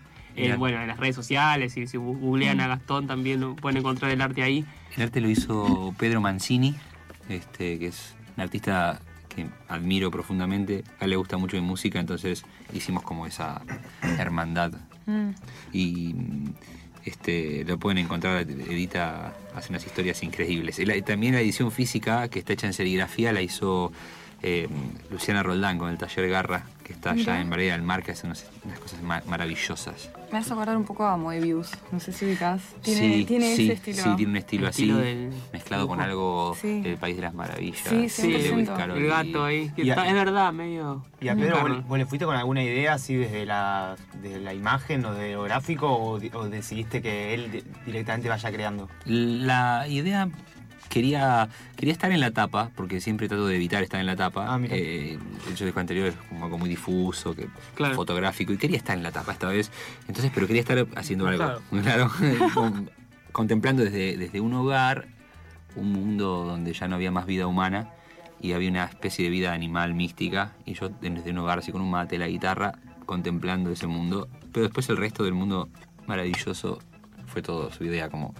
bueno, 0.59 0.81
en 0.81 0.88
las 0.88 0.99
redes 0.99 1.17
sociales 1.17 1.77
y 1.77 1.87
si 1.87 1.97
googlean 1.97 2.61
a 2.61 2.69
Gastón 2.69 3.07
también 3.07 3.41
lo- 3.41 3.57
pueden 3.57 3.79
encontrar 3.79 4.11
el 4.11 4.21
arte 4.23 4.43
ahí. 4.43 4.65
El 4.97 5.03
arte 5.03 5.21
lo 5.21 5.29
hizo 5.29 5.95
Pedro 5.99 6.21
Mancini, 6.21 6.75
este, 7.29 7.79
que 7.79 7.88
es 7.88 8.15
un 8.37 8.43
artista 8.43 9.00
que 9.29 9.47
admiro 9.69 10.11
profundamente. 10.11 10.85
A 11.00 11.05
él 11.05 11.11
le 11.11 11.17
gusta 11.17 11.37
mucho 11.37 11.57
mi 11.57 11.62
música, 11.62 11.99
entonces 12.00 12.45
hicimos 12.73 13.03
como 13.03 13.27
esa 13.27 13.61
hermandad. 14.19 14.73
Mm. 15.07 15.31
Y 15.73 16.15
este, 17.09 17.65
lo 17.65 17.79
pueden 17.79 17.99
encontrar, 17.99 18.43
edita, 18.43 19.35
hace 19.55 19.71
unas 19.71 19.85
historias 19.85 20.23
increíbles. 20.23 20.79
La- 20.87 21.00
también 21.03 21.35
la 21.35 21.41
edición 21.41 21.71
física, 21.73 22.29
que 22.29 22.38
está 22.38 22.53
hecha 22.53 22.67
en 22.67 22.73
serigrafía, 22.73 23.33
la 23.33 23.43
hizo 23.43 23.93
eh, 24.42 24.68
Luciana 25.11 25.42
Roldán 25.42 25.78
con 25.78 25.88
el 25.90 25.99
taller 25.99 26.28
Garra, 26.28 26.64
que 26.85 26.92
está 26.92 27.11
allá 27.11 27.40
en 27.40 27.50
Varela 27.50 27.73
del 27.75 27.83
Mar, 27.83 28.02
que 28.02 28.12
hace 28.12 28.26
unas, 28.26 28.47
unas 28.64 28.78
cosas 28.78 29.02
ma- 29.02 29.23
maravillosas. 29.26 30.11
Me 30.33 30.38
hace 30.38 30.52
acordar 30.52 30.76
un 30.76 30.85
poco 30.85 31.04
a 31.07 31.16
Moebius. 31.16 31.71
No 31.90 32.00
sé 32.00 32.12
si 32.12 32.25
ubicás. 32.25 32.62
Tiene, 32.83 33.00
sí, 33.18 33.25
tiene 33.25 33.57
sí, 33.57 33.64
ese 33.64 33.73
estilo. 33.75 34.02
sí, 34.04 34.16
tiene 34.16 34.30
un 34.30 34.37
estilo 34.37 34.62
El 34.64 34.68
así, 34.68 34.83
estilo 34.83 34.99
del 34.99 35.33
mezclado 35.52 35.88
con 35.88 36.00
algo 36.00 36.54
Sí. 36.61 36.80
del 36.83 36.97
País 36.97 37.16
de 37.16 37.23
las 37.23 37.35
Maravillas. 37.35 37.80
Sí, 37.85 37.97
de 37.97 38.09
100%. 38.09 38.50
Lewis 38.50 38.68
Carroll 38.71 38.99
El 38.99 39.07
gato 39.09 39.45
ahí. 39.45 39.71
que 39.75 39.83
a- 39.83 39.85
está- 39.87 40.07
es 40.09 40.14
verdad, 40.14 40.52
medio. 40.52 41.04
¿Y 41.21 41.28
a 41.28 41.35
Pedro, 41.35 41.61
vos, 41.61 41.87
vos 41.88 41.99
le 41.99 42.07
fuiste 42.07 42.25
con 42.25 42.37
alguna 42.37 42.62
idea 42.62 42.95
así 42.95 43.16
desde 43.16 43.45
la, 43.45 43.97
desde 44.23 44.40
la 44.40 44.54
imagen 44.54 45.04
o 45.04 45.12
de 45.14 45.33
lo 45.33 45.42
gráfico 45.42 45.88
o, 45.95 46.18
di- 46.21 46.30
o 46.33 46.49
decidiste 46.49 47.02
que 47.02 47.35
él 47.35 47.50
di- 47.50 47.64
directamente 47.87 48.28
vaya 48.28 48.50
creando? 48.52 48.88
La 49.04 49.87
idea 49.88 50.28
quería, 50.88 51.49
quería 51.76 51.92
estar 51.92 52.11
en 52.12 52.21
la 52.21 52.30
tapa, 52.30 52.71
porque 52.75 53.00
siempre 53.00 53.28
trato 53.28 53.47
de 53.47 53.57
evitar 53.57 53.83
estar 53.83 54.00
en 54.00 54.07
la 54.07 54.16
tapa. 54.16 54.47
Ah. 54.54 54.61
Eh, 54.64 55.18
el 55.49 55.54
disco 55.57 55.80
anterior 55.80 56.09
es 56.09 56.14
como 56.28 56.45
algo 56.47 56.59
muy 56.59 56.68
difuso, 56.68 57.35
que, 57.35 57.47
Claro. 57.75 57.95
fotográfico, 57.95 58.52
y 58.52 58.57
quería 58.59 58.76
estar 58.76 58.97
en 58.97 59.02
la 59.02 59.12
tapa 59.12 59.33
esta 59.33 59.49
vez. 59.49 59.71
Entonces, 60.09 60.30
pero 60.35 60.47
quería 60.47 60.61
estar 60.62 60.87
haciendo 60.97 61.26
algo. 61.26 61.45
Claro. 61.45 61.61
Claro. 61.83 62.11
Con- 62.54 62.90
contemplando 63.33 63.85
desde, 63.85 64.16
desde 64.16 64.40
un 64.40 64.52
hogar 64.54 65.07
un 65.76 65.92
mundo 65.92 66.45
donde 66.45 66.73
ya 66.73 66.88
no 66.88 66.97
había 66.97 67.11
más 67.12 67.26
vida 67.26 67.47
humana 67.47 67.90
y 68.40 68.52
había 68.52 68.71
una 68.71 68.85
especie 68.85 69.25
de 69.25 69.30
vida 69.30 69.52
animal 69.52 69.95
mística. 69.95 70.52
Y 70.64 70.75
yo 70.75 70.88
desde 70.88 71.30
un 71.30 71.38
hogar 71.38 71.59
así 71.61 71.71
con 71.71 71.80
un 71.83 71.90
mate, 71.90 72.18
la 72.18 72.26
guitarra, 72.26 72.73
contemplando 73.07 73.71
ese 73.71 73.87
mundo. 73.87 74.28
Pero 74.52 74.64
después 74.64 74.88
el 74.88 74.97
resto 74.97 75.23
del 75.25 75.35
mundo 75.35 75.68
maravilloso 76.07 76.78
fue 77.26 77.42
todo 77.42 77.71
su 77.71 77.85
idea, 77.85 78.09
como, 78.09 78.35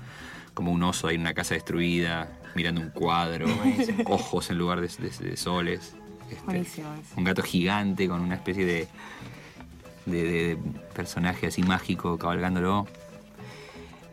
como 0.55 0.73
un 0.73 0.83
oso 0.83 1.07
ahí 1.09 1.15
en 1.17 1.21
una 1.21 1.35
casa 1.35 1.55
destruida, 1.55 2.29
mirando 2.55 2.81
un 2.81 2.91
cuadro, 2.91 3.47
ojos 4.07 4.51
en 4.51 4.59
lugar 4.59 4.81
de, 4.81 4.89
de- 4.89 5.31
de 5.31 5.37
soles. 5.37 5.95
Este, 6.31 6.45
Buenísimo 6.45 6.89
un 7.17 7.25
gato 7.25 7.43
gigante 7.43 8.07
con 8.09 8.21
una 8.21 8.35
especie 8.35 8.65
de, 8.67 8.89
de, 10.07 10.23
de 10.25 10.59
personaje 10.95 11.47
así 11.47 11.63
mágico 11.63 12.19
cabalgándolo. 12.19 12.87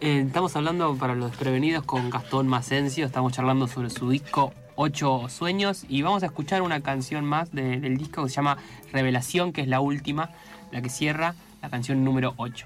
Eh, 0.02 0.24
estamos 0.28 0.56
hablando 0.56 0.96
para 0.98 1.16
los 1.16 1.32
desprevenidos 1.32 1.84
con 1.84 2.10
Gastón 2.10 2.48
Macencio, 2.48 3.06
estamos 3.06 3.34
charlando 3.34 3.68
sobre 3.68 3.90
su 3.90 4.10
disco 4.10 4.54
Ocho 4.76 5.28
Sueños 5.30 5.86
y 5.88 6.02
vamos 6.02 6.24
a 6.24 6.28
escuchar 6.28 6.62
una 6.62 6.82
canción 6.82 7.26
más 7.26 7.52
de- 7.52 7.80
del 7.80 7.98
disco 7.98 8.24
que 8.24 8.30
se 8.30 8.36
llama 8.36 8.58
Revelación, 8.92 9.52
que 9.54 9.62
es 9.62 9.68
la 9.68 9.80
última, 9.80 10.32
la 10.72 10.82
que 10.82 10.90
cierra 10.90 11.34
la 11.62 11.70
canción 11.70 12.04
número 12.04 12.34
8. 12.38 12.66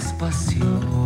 el 0.00 0.99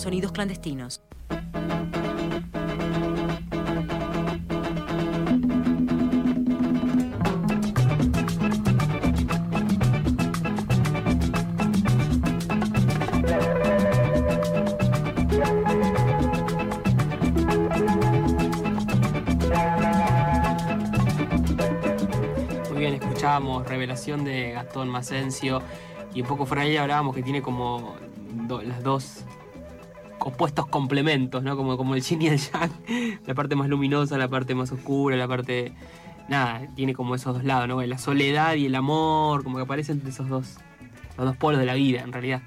Sonidos 0.00 0.32
Clandestinos. 0.32 1.02
escuchábamos 22.94 23.66
Revelación 23.68 24.24
de 24.24 24.52
Gastón 24.52 24.88
Masencio 24.88 25.60
y 26.14 26.22
un 26.22 26.26
poco 26.26 26.46
fuera 26.46 26.62
de 26.62 26.70
ahí 26.70 26.76
hablábamos 26.78 27.14
que 27.14 27.22
tiene 27.22 27.42
como 27.42 27.96
las 28.64 28.82
dos 28.82 29.19
opuestos 30.40 30.68
complementos, 30.68 31.42
¿no? 31.42 31.54
Como, 31.54 31.76
como 31.76 31.94
el 31.94 32.00
yin 32.00 32.22
y 32.22 32.28
el 32.28 32.38
yang, 32.38 32.70
la 33.26 33.34
parte 33.34 33.56
más 33.56 33.68
luminosa, 33.68 34.16
la 34.16 34.28
parte 34.28 34.54
más 34.54 34.72
oscura, 34.72 35.14
la 35.16 35.28
parte... 35.28 35.74
Nada, 36.30 36.66
tiene 36.74 36.94
como 36.94 37.14
esos 37.14 37.34
dos 37.34 37.44
lados, 37.44 37.68
¿no? 37.68 37.82
La 37.82 37.98
soledad 37.98 38.54
y 38.54 38.64
el 38.64 38.74
amor, 38.74 39.44
como 39.44 39.56
que 39.56 39.64
aparecen 39.64 39.96
entre 39.96 40.10
esos 40.10 40.28
dos, 40.28 40.56
los 41.18 41.26
dos 41.26 41.36
polos 41.36 41.60
de 41.60 41.66
la 41.66 41.74
vida, 41.74 42.00
en 42.00 42.12
realidad. 42.12 42.40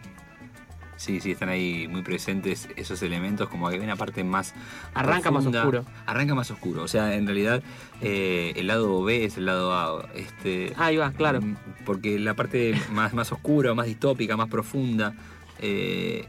Sí, 0.95 1.19
sí, 1.19 1.31
están 1.31 1.49
ahí 1.49 1.87
muy 1.87 2.01
presentes 2.01 2.67
esos 2.77 3.03
elementos, 3.03 3.47
como 3.47 3.69
que 3.69 3.75
hay 3.75 3.81
una 3.81 3.95
parte 3.95 4.23
más. 4.23 4.55
Arranca 4.95 5.29
más 5.29 5.45
oscuro. 5.45 5.85
Arranca 6.07 6.33
más 6.33 6.49
oscuro. 6.49 6.81
O 6.81 6.87
sea, 6.87 7.13
en 7.13 7.27
realidad, 7.27 7.61
eh, 8.01 8.53
el 8.55 8.67
lado 8.67 9.03
B 9.03 9.25
es 9.25 9.37
el 9.37 9.45
lado 9.45 9.71
A. 9.71 10.07
Este, 10.15 10.73
Ahí 10.77 10.97
va, 10.97 11.11
claro. 11.11 11.41
Mm, 11.41 11.57
Porque 11.85 12.17
la 12.17 12.33
parte 12.33 12.73
más, 12.91 13.13
más 13.13 13.31
oscura, 13.31 13.75
más 13.75 13.85
distópica, 13.85 14.35
más 14.35 14.49
profunda, 14.49 15.13
eh, 15.59 16.27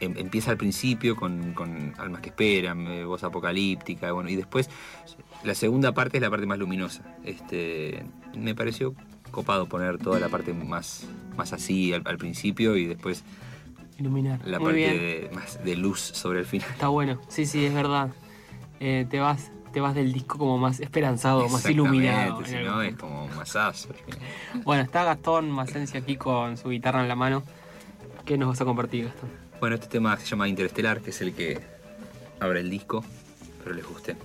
empieza 0.00 0.50
al 0.50 0.56
principio 0.56 1.16
con, 1.16 1.52
con 1.54 1.94
Almas 1.98 2.20
que 2.20 2.28
esperan, 2.30 2.86
eh, 2.86 3.04
voz 3.04 3.24
apocalíptica, 3.24 4.12
bueno, 4.12 4.28
y 4.30 4.36
después 4.36 4.68
la 5.44 5.54
segunda 5.54 5.92
parte 5.92 6.18
es 6.18 6.22
la 6.22 6.30
parte 6.30 6.46
más 6.46 6.58
luminosa. 6.58 7.02
Este, 7.24 8.04
me 8.36 8.54
pareció 8.54 8.94
copado 9.30 9.66
poner 9.66 9.98
toda 9.98 10.18
la 10.20 10.28
parte 10.28 10.52
más, 10.54 11.06
más 11.36 11.52
así 11.52 11.92
al, 11.92 12.02
al 12.06 12.18
principio 12.18 12.76
y 12.76 12.86
después 12.86 13.22
Iluminar. 13.98 14.40
la 14.46 14.58
Muy 14.58 14.66
parte 14.66 14.76
bien. 14.78 14.92
de- 14.98 15.30
más 15.34 15.62
de 15.64 15.76
luz 15.76 16.00
sobre 16.00 16.40
el 16.40 16.46
final. 16.46 16.68
Está 16.70 16.88
bueno, 16.88 17.20
sí, 17.28 17.46
sí, 17.46 17.64
es 17.64 17.72
verdad. 17.74 18.10
Eh, 18.80 19.06
te 19.08 19.20
vas 19.20 19.50
te 19.72 19.80
vas 19.82 19.94
del 19.94 20.12
disco 20.14 20.38
como 20.38 20.56
más 20.56 20.80
esperanzado, 20.80 21.48
más 21.50 21.68
iluminado. 21.68 22.42
Si 22.46 22.54
no, 22.56 22.80
es 22.80 22.94
como 22.96 23.28
masazo. 23.28 23.90
Bueno, 24.64 24.82
está 24.82 25.04
Gastón 25.04 25.50
Macencia 25.50 26.00
aquí 26.00 26.16
con 26.16 26.56
su 26.56 26.70
guitarra 26.70 27.02
en 27.02 27.08
la 27.08 27.14
mano. 27.14 27.42
¿Qué 28.24 28.38
nos 28.38 28.48
vas 28.48 28.60
a 28.62 28.64
compartir, 28.64 29.04
Gastón? 29.04 29.28
Bueno, 29.58 29.76
este 29.76 29.88
tema 29.88 30.16
se 30.18 30.26
llama 30.26 30.48
Interestelar, 30.48 31.00
que 31.00 31.10
es 31.10 31.20
el 31.22 31.34
que 31.34 31.58
abre 32.40 32.60
el 32.60 32.68
disco. 32.68 33.02
Espero 33.58 33.74
les 33.74 33.86
guste. 33.86 34.16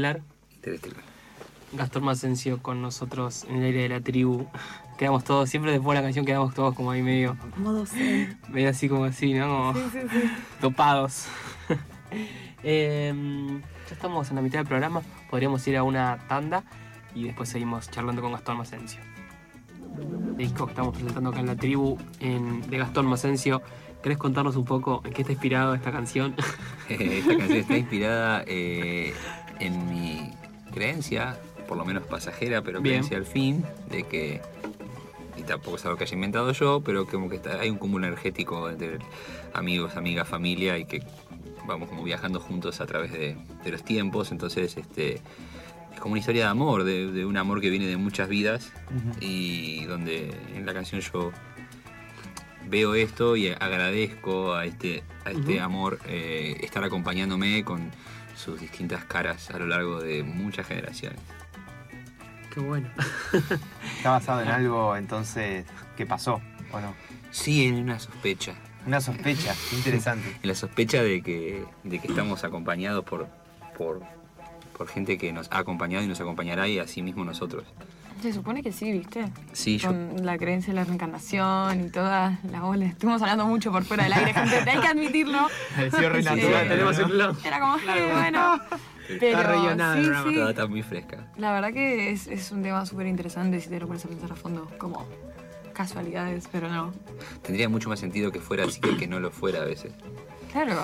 Interestelar. 0.00 0.20
Interestelar. 0.56 1.02
Gastón 1.72 2.04
Macencio 2.04 2.60
con 2.62 2.82
nosotros 2.82 3.44
en 3.48 3.56
el 3.56 3.64
aire 3.64 3.82
de 3.82 3.88
la 3.90 4.00
tribu. 4.00 4.46
Quedamos 4.98 5.22
todos, 5.24 5.48
siempre 5.48 5.70
después 5.72 5.94
de 5.96 6.00
la 6.00 6.06
canción 6.06 6.26
quedamos 6.26 6.52
todos 6.52 6.74
como 6.74 6.90
ahí 6.90 7.00
medio, 7.02 7.36
Modo 7.56 7.84
medio 8.48 8.68
así 8.70 8.88
como 8.88 9.04
así, 9.04 9.32
¿no? 9.34 9.46
Como 9.46 9.74
Sí, 9.74 9.80
sí, 9.92 9.98
sí. 10.10 10.30
dopados. 10.60 11.26
Em, 12.62 13.60
ya 13.60 13.92
estamos 13.94 14.28
en 14.30 14.36
la 14.36 14.42
mitad 14.42 14.58
del 14.58 14.66
programa, 14.66 15.00
podríamos 15.30 15.66
ir 15.68 15.76
a 15.76 15.82
una 15.84 16.18
tanda 16.28 16.64
y 17.14 17.24
después 17.24 17.48
seguimos 17.48 17.88
charlando 17.90 18.20
con 18.20 18.32
Gastón 18.32 18.58
Macencio. 18.58 19.00
El 20.32 20.36
disco 20.36 20.66
que 20.66 20.72
estamos 20.72 20.92
presentando 20.94 21.30
acá 21.30 21.40
en 21.40 21.46
la 21.46 21.56
tribu 21.56 21.96
en- 22.18 22.68
de 22.68 22.78
Gastón 22.78 23.06
Macencio. 23.06 23.62
¿Querés 24.02 24.18
contarnos 24.18 24.56
un 24.56 24.64
poco 24.64 25.02
en 25.04 25.12
qué 25.12 25.22
está 25.22 25.32
inspirado 25.32 25.74
esta 25.74 25.92
canción? 25.92 26.34
Esta 26.88 27.36
canción 27.36 27.58
está 27.58 27.76
inspirada 27.76 28.42
eh, 28.46 29.12
en 29.60 29.88
mi 29.88 30.30
creencia, 30.72 31.38
por 31.68 31.76
lo 31.76 31.84
menos 31.84 32.02
pasajera, 32.04 32.62
pero 32.62 32.80
Bien. 32.80 32.94
creencia 32.96 33.16
al 33.18 33.26
fin, 33.26 33.64
de 33.90 34.02
que 34.04 34.40
y 35.36 35.42
tampoco 35.42 35.76
es 35.76 35.84
algo 35.86 35.96
que 35.96 36.04
haya 36.04 36.14
inventado 36.14 36.52
yo, 36.52 36.82
pero 36.84 37.06
como 37.06 37.30
que 37.30 37.36
está- 37.36 37.60
hay 37.60 37.70
un 37.70 37.78
cúmulo 37.78 38.06
energético 38.06 38.68
entre 38.68 38.98
amigos, 39.54 39.96
amigas, 39.96 40.28
familia 40.28 40.76
y 40.76 40.84
que 40.84 41.02
vamos 41.66 41.88
como 41.88 42.02
viajando 42.02 42.40
juntos 42.40 42.80
a 42.80 42.86
través 42.86 43.12
de, 43.12 43.36
de 43.64 43.70
los 43.70 43.82
tiempos, 43.84 44.32
entonces 44.32 44.76
este 44.76 45.14
es 45.94 46.00
como 46.00 46.12
una 46.12 46.18
historia 46.20 46.44
de 46.44 46.50
amor, 46.50 46.84
de, 46.84 47.10
de 47.12 47.24
un 47.24 47.36
amor 47.36 47.60
que 47.60 47.70
viene 47.70 47.86
de 47.86 47.96
muchas 47.96 48.28
vidas 48.28 48.72
y 49.20 49.84
donde 49.84 50.34
en 50.54 50.66
la 50.66 50.74
canción 50.74 51.00
yo 51.00 51.30
veo 52.68 52.94
esto 52.94 53.36
y 53.36 53.48
agradezco 53.48 54.54
a 54.54 54.64
este, 54.66 55.02
a 55.24 55.30
este 55.32 55.60
amor 55.60 55.98
eh, 56.06 56.58
estar 56.62 56.84
acompañándome 56.84 57.64
con 57.64 57.90
sus 58.40 58.60
distintas 58.60 59.04
caras 59.04 59.50
a 59.50 59.58
lo 59.58 59.66
largo 59.66 60.00
de 60.00 60.22
muchas 60.22 60.66
generaciones. 60.66 61.20
Qué 62.52 62.60
bueno. 62.60 62.88
Está 63.96 64.10
basado 64.10 64.42
en 64.42 64.48
algo 64.48 64.96
entonces 64.96 65.66
que 65.96 66.06
pasó, 66.06 66.40
¿o 66.72 66.80
no? 66.80 66.94
Sí, 67.30 67.66
en 67.66 67.76
una 67.76 67.98
sospecha. 67.98 68.54
Una 68.86 69.00
sospecha, 69.00 69.54
qué 69.68 69.76
interesante. 69.76 70.36
En 70.42 70.48
la 70.48 70.54
sospecha 70.54 71.02
de 71.02 71.22
que, 71.22 71.64
de 71.84 71.98
que 71.98 72.08
estamos 72.08 72.42
acompañados 72.42 73.04
por, 73.04 73.28
por, 73.76 74.02
por 74.76 74.88
gente 74.88 75.18
que 75.18 75.32
nos 75.32 75.48
ha 75.52 75.58
acompañado 75.58 76.02
y 76.02 76.08
nos 76.08 76.20
acompañará 76.20 76.66
y 76.66 76.78
así 76.78 77.02
mismo 77.02 77.24
nosotros. 77.24 77.64
Se 78.22 78.32
supone 78.34 78.62
que 78.62 78.70
sí, 78.72 78.92
¿viste? 78.92 79.24
Sí, 79.52 79.78
yo 79.78 79.88
Con 79.88 80.26
la 80.26 80.36
creencia 80.36 80.70
en 80.72 80.76
la 80.76 80.84
reencarnación 80.84 81.86
y 81.86 81.90
todas 81.90 82.42
las 82.44 82.62
olas. 82.62 82.90
Estuvimos 82.90 83.22
hablando 83.22 83.46
mucho 83.46 83.72
por 83.72 83.84
fuera 83.84 84.04
del 84.04 84.12
aire, 84.12 84.34
gente. 84.34 84.70
Hay 84.70 84.80
que 84.80 84.88
admitirlo. 84.88 85.38
Pareció 85.74 86.08
re 86.10 86.22
Sí, 86.22 86.28
natural, 86.28 86.68
tenemos 86.68 86.98
¿no? 86.98 87.04
un 87.06 87.10
plan. 87.12 87.36
Era 87.44 87.60
como, 87.60 87.76
eh, 87.78 88.10
bueno. 88.12 88.60
Pero 89.18 89.42
rellenada 89.42 89.98
el 89.98 90.04
sí, 90.04 90.12
sí. 90.28 90.34
toda 90.34 90.50
está 90.50 90.66
muy 90.66 90.82
fresca. 90.82 91.26
La 91.38 91.52
verdad 91.52 91.72
que 91.72 92.10
es, 92.10 92.26
es 92.26 92.52
un 92.52 92.62
tema 92.62 92.84
súper 92.86 93.06
interesante 93.06 93.58
si 93.60 93.68
te 93.70 93.80
lo 93.80 93.86
pones 93.86 94.04
a 94.04 94.08
pensar 94.08 94.30
a 94.32 94.36
fondo. 94.36 94.68
Como 94.78 95.06
casualidades, 95.72 96.44
pero 96.52 96.68
no. 96.68 96.92
Tendría 97.42 97.68
mucho 97.70 97.88
más 97.88 98.00
sentido 98.00 98.30
que 98.30 98.40
fuera 98.40 98.64
así 98.64 98.80
que 98.80 98.96
que 98.98 99.06
no 99.06 99.18
lo 99.18 99.30
fuera 99.30 99.62
a 99.62 99.64
veces. 99.64 99.92
Claro. 100.52 100.74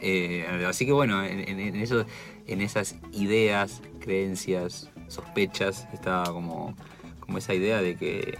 Eh, 0.00 0.46
así 0.68 0.86
que 0.86 0.92
bueno, 0.92 1.22
en, 1.24 1.40
en- 1.48 1.60
en 1.60 1.76
eso, 1.76 2.04
en 2.46 2.60
esas 2.62 2.96
ideas, 3.12 3.82
creencias, 4.00 4.90
sospechas, 5.08 5.86
está 5.92 6.24
como, 6.24 6.74
como 7.20 7.38
esa 7.38 7.54
idea 7.54 7.80
de 7.80 7.96
que, 7.96 8.38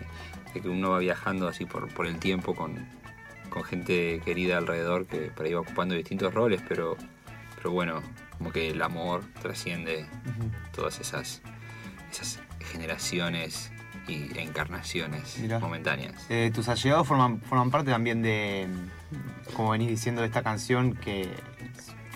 de 0.55 0.61
que 0.61 0.68
uno 0.68 0.90
va 0.90 0.98
viajando 0.98 1.48
así 1.48 1.64
por, 1.64 1.88
por 1.88 2.07
el 2.07 2.18
tiempo 2.18 2.55
con, 2.55 2.87
con 3.50 3.64
gente 3.64 4.20
querida 4.24 4.59
alrededor 4.59 5.07
que 5.07 5.31
por 5.31 5.46
ahí 5.46 5.55
va 5.55 5.61
ocupando 5.61 5.94
distintos 5.94 6.33
roles, 6.35 6.62
pero, 6.68 6.96
pero 7.57 7.70
bueno, 7.70 8.02
como 8.38 8.52
que 8.52 8.70
el 8.70 8.83
amor 8.83 9.22
trasciende 9.40 10.07
todas 10.74 11.00
esas, 11.00 11.40
esas 12.11 12.40
generaciones 12.61 13.70
y 14.09 14.38
encarnaciones 14.38 15.38
Mirá. 15.38 15.59
momentáneas. 15.59 16.26
Eh, 16.29 16.50
tus 16.55 16.68
allegados 16.68 17.07
forman, 17.07 17.40
forman 17.40 17.70
parte 17.70 17.90
también 17.90 18.22
de, 18.22 18.68
como 19.55 19.70
venís 19.70 19.88
diciendo, 19.88 20.20
de 20.20 20.29
esta 20.29 20.42
canción 20.42 20.94
que 20.94 21.29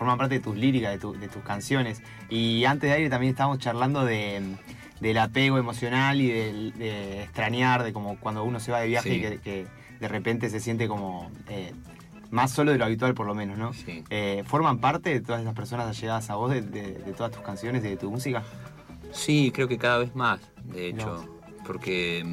forman 0.00 0.16
parte 0.16 0.36
de 0.36 0.40
tus 0.40 0.56
líricas, 0.56 0.92
de, 0.92 0.98
tu- 0.98 1.12
de 1.12 1.28
tus 1.28 1.42
canciones. 1.42 2.02
Y 2.30 2.64
antes 2.64 2.88
de 2.88 2.96
aire 2.96 3.10
también 3.10 3.32
estábamos 3.32 3.58
charlando 3.58 4.02
de, 4.06 4.40
del 5.00 5.18
apego 5.18 5.58
emocional 5.58 6.18
y 6.22 6.28
de 6.30 7.22
extrañar, 7.22 7.82
de 7.82 7.92
como 7.92 8.16
cuando 8.18 8.42
uno 8.42 8.58
se 8.60 8.72
va 8.72 8.80
de 8.80 8.88
viaje 8.88 9.10
Sí. 9.10 9.16
y 9.16 9.20
que, 9.20 9.38
que 9.40 9.66
de 10.00 10.08
repente 10.08 10.48
se 10.48 10.58
siente 10.58 10.88
como 10.88 11.30
eh, 11.50 11.74
más 12.30 12.50
solo 12.50 12.72
de 12.72 12.78
lo 12.78 12.86
habitual 12.86 13.12
por 13.12 13.26
lo 13.26 13.34
menos, 13.34 13.58
¿no? 13.58 13.74
Sí. 13.74 14.02
Eh, 14.08 14.42
¿Forman 14.46 14.78
parte 14.78 15.10
de 15.10 15.20
todas 15.20 15.42
esas 15.42 15.52
personas 15.54 15.86
allegadas 15.86 16.30
a 16.30 16.36
vos, 16.36 16.50
de, 16.50 16.62
de- 16.62 16.94
de 16.94 17.12
todas 17.12 17.30
tus 17.32 17.42
canciones, 17.42 17.82
de 17.82 17.96
tu 17.98 18.10
música? 18.10 18.42
Sí, 19.12 19.50
creo 19.54 19.68
que 19.68 19.76
cada 19.76 19.98
vez 19.98 20.14
más, 20.14 20.40
de 20.64 20.88
hecho, 20.88 21.26
porque 21.66 22.24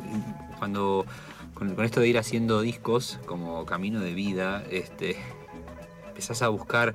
mm, 0.00 0.56
cuando 0.58 1.06
con, 1.54 1.74
con 1.74 1.84
esto 1.86 2.00
de 2.00 2.08
ir 2.08 2.18
haciendo 2.18 2.60
discos 2.60 3.18
como 3.26 3.64
camino 3.64 4.00
de 4.00 4.12
vida, 4.12 4.62
este, 4.70 5.16
empezás 6.16 6.40
a 6.40 6.48
buscar, 6.48 6.94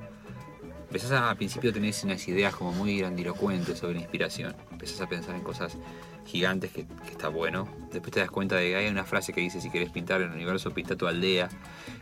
empezás 0.88 1.12
a, 1.12 1.30
al 1.30 1.36
principio 1.36 1.72
tenés 1.72 2.02
unas 2.02 2.26
ideas 2.26 2.52
como 2.56 2.72
muy 2.72 2.98
grandilocuentes 2.98 3.78
sobre 3.78 3.94
la 3.94 4.00
inspiración, 4.00 4.56
empezás 4.72 5.00
a 5.00 5.08
pensar 5.08 5.36
en 5.36 5.42
cosas 5.42 5.78
gigantes 6.26 6.72
que, 6.72 6.86
que 6.86 7.10
está 7.10 7.28
bueno, 7.28 7.68
después 7.92 8.12
te 8.12 8.18
das 8.18 8.30
cuenta 8.32 8.56
de 8.56 8.70
que 8.70 8.76
hay 8.76 8.88
una 8.88 9.04
frase 9.04 9.32
que 9.32 9.40
dice 9.40 9.60
si 9.60 9.70
querés 9.70 9.90
pintar 9.90 10.20
el 10.22 10.30
universo, 10.30 10.72
pinta 10.72 10.96
tu 10.96 11.06
aldea, 11.06 11.48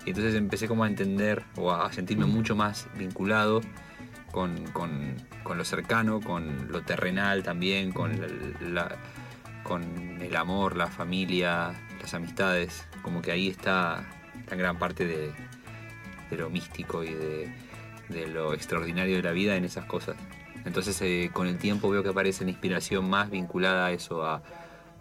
y 0.06 0.10
entonces 0.10 0.34
empecé 0.34 0.66
como 0.66 0.84
a 0.84 0.88
entender 0.88 1.44
o 1.56 1.72
a 1.72 1.92
sentirme 1.92 2.24
mucho 2.24 2.56
más 2.56 2.88
vinculado 2.96 3.60
con, 4.32 4.64
con- 4.72 5.16
con 5.42 5.58
lo 5.58 5.64
cercano, 5.66 6.20
con 6.20 6.72
lo 6.72 6.80
terrenal 6.82 7.42
también, 7.42 7.92
con, 7.92 8.18
la- 8.18 8.66
la- 8.66 8.96
con 9.62 9.82
el 10.22 10.36
amor, 10.36 10.74
la 10.76 10.86
familia, 10.86 11.72
las 12.00 12.14
amistades. 12.14 12.86
Como 13.02 13.20
que 13.20 13.30
ahí 13.32 13.48
está 13.48 14.08
tan 14.48 14.58
gran 14.58 14.78
parte 14.78 15.06
de, 15.06 15.32
de 16.30 16.36
lo 16.36 16.48
místico 16.50 17.02
y 17.04 17.12
de, 17.12 17.52
de 18.08 18.26
lo 18.28 18.54
extraordinario 18.54 19.16
de 19.16 19.22
la 19.22 19.32
vida 19.32 19.56
en 19.56 19.64
esas 19.64 19.84
cosas. 19.86 20.16
Entonces 20.64 21.00
eh, 21.02 21.30
con 21.32 21.46
el 21.46 21.56
tiempo 21.58 21.88
veo 21.90 22.02
que 22.02 22.10
aparece 22.10 22.44
la 22.44 22.50
inspiración 22.50 23.08
más 23.08 23.30
vinculada 23.30 23.86
a 23.86 23.92
eso, 23.92 24.24
a, 24.24 24.42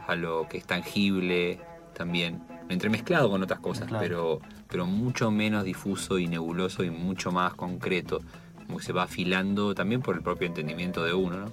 a 0.07 0.15
lo 0.15 0.47
que 0.47 0.57
es 0.57 0.65
tangible 0.65 1.59
también, 1.93 2.41
entremezclado 2.69 3.29
con 3.29 3.43
otras 3.43 3.59
cosas, 3.59 3.87
Claro. 3.87 4.01
pero, 4.03 4.39
pero 4.69 4.85
mucho 4.85 5.31
menos 5.31 5.63
difuso 5.65 6.17
y 6.19 6.27
nebuloso 6.27 6.83
y 6.83 6.89
mucho 6.91 7.31
más 7.31 7.53
concreto, 7.55 8.21
como 8.65 8.77
que 8.77 8.83
se 8.85 8.93
va 8.93 9.03
afilando 9.03 9.75
también 9.75 10.01
por 10.01 10.15
el 10.15 10.21
propio 10.21 10.47
entendimiento 10.47 11.03
de 11.03 11.13
uno, 11.13 11.37
¿no? 11.41 11.51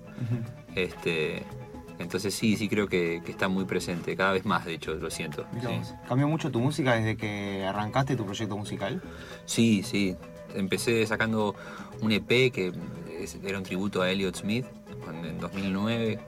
Este, 0.74 1.42
entonces 1.98 2.34
sí, 2.34 2.56
sí 2.56 2.68
creo 2.68 2.88
que, 2.88 3.22
que 3.24 3.30
está 3.30 3.48
muy 3.48 3.64
presente, 3.64 4.16
cada 4.16 4.32
vez 4.32 4.44
más 4.44 4.64
de 4.64 4.74
hecho, 4.74 4.94
lo 4.94 5.10
siento. 5.10 5.46
Sí. 5.60 5.92
¿Cambió 6.08 6.28
mucho 6.28 6.50
tu 6.50 6.60
música 6.60 6.94
desde 6.94 7.16
que 7.16 7.64
arrancaste 7.64 8.16
tu 8.16 8.24
proyecto 8.24 8.56
musical? 8.56 9.02
Sí, 9.44 9.82
sí. 9.82 10.16
Empecé 10.54 11.06
sacando 11.06 11.54
un 12.00 12.12
EP 12.12 12.52
que 12.52 12.72
era 13.44 13.58
un 13.58 13.64
tributo 13.64 14.02
a 14.02 14.10
Elliott 14.10 14.36
Smith 14.36 14.66
en 15.24 15.38
2009 15.40 16.18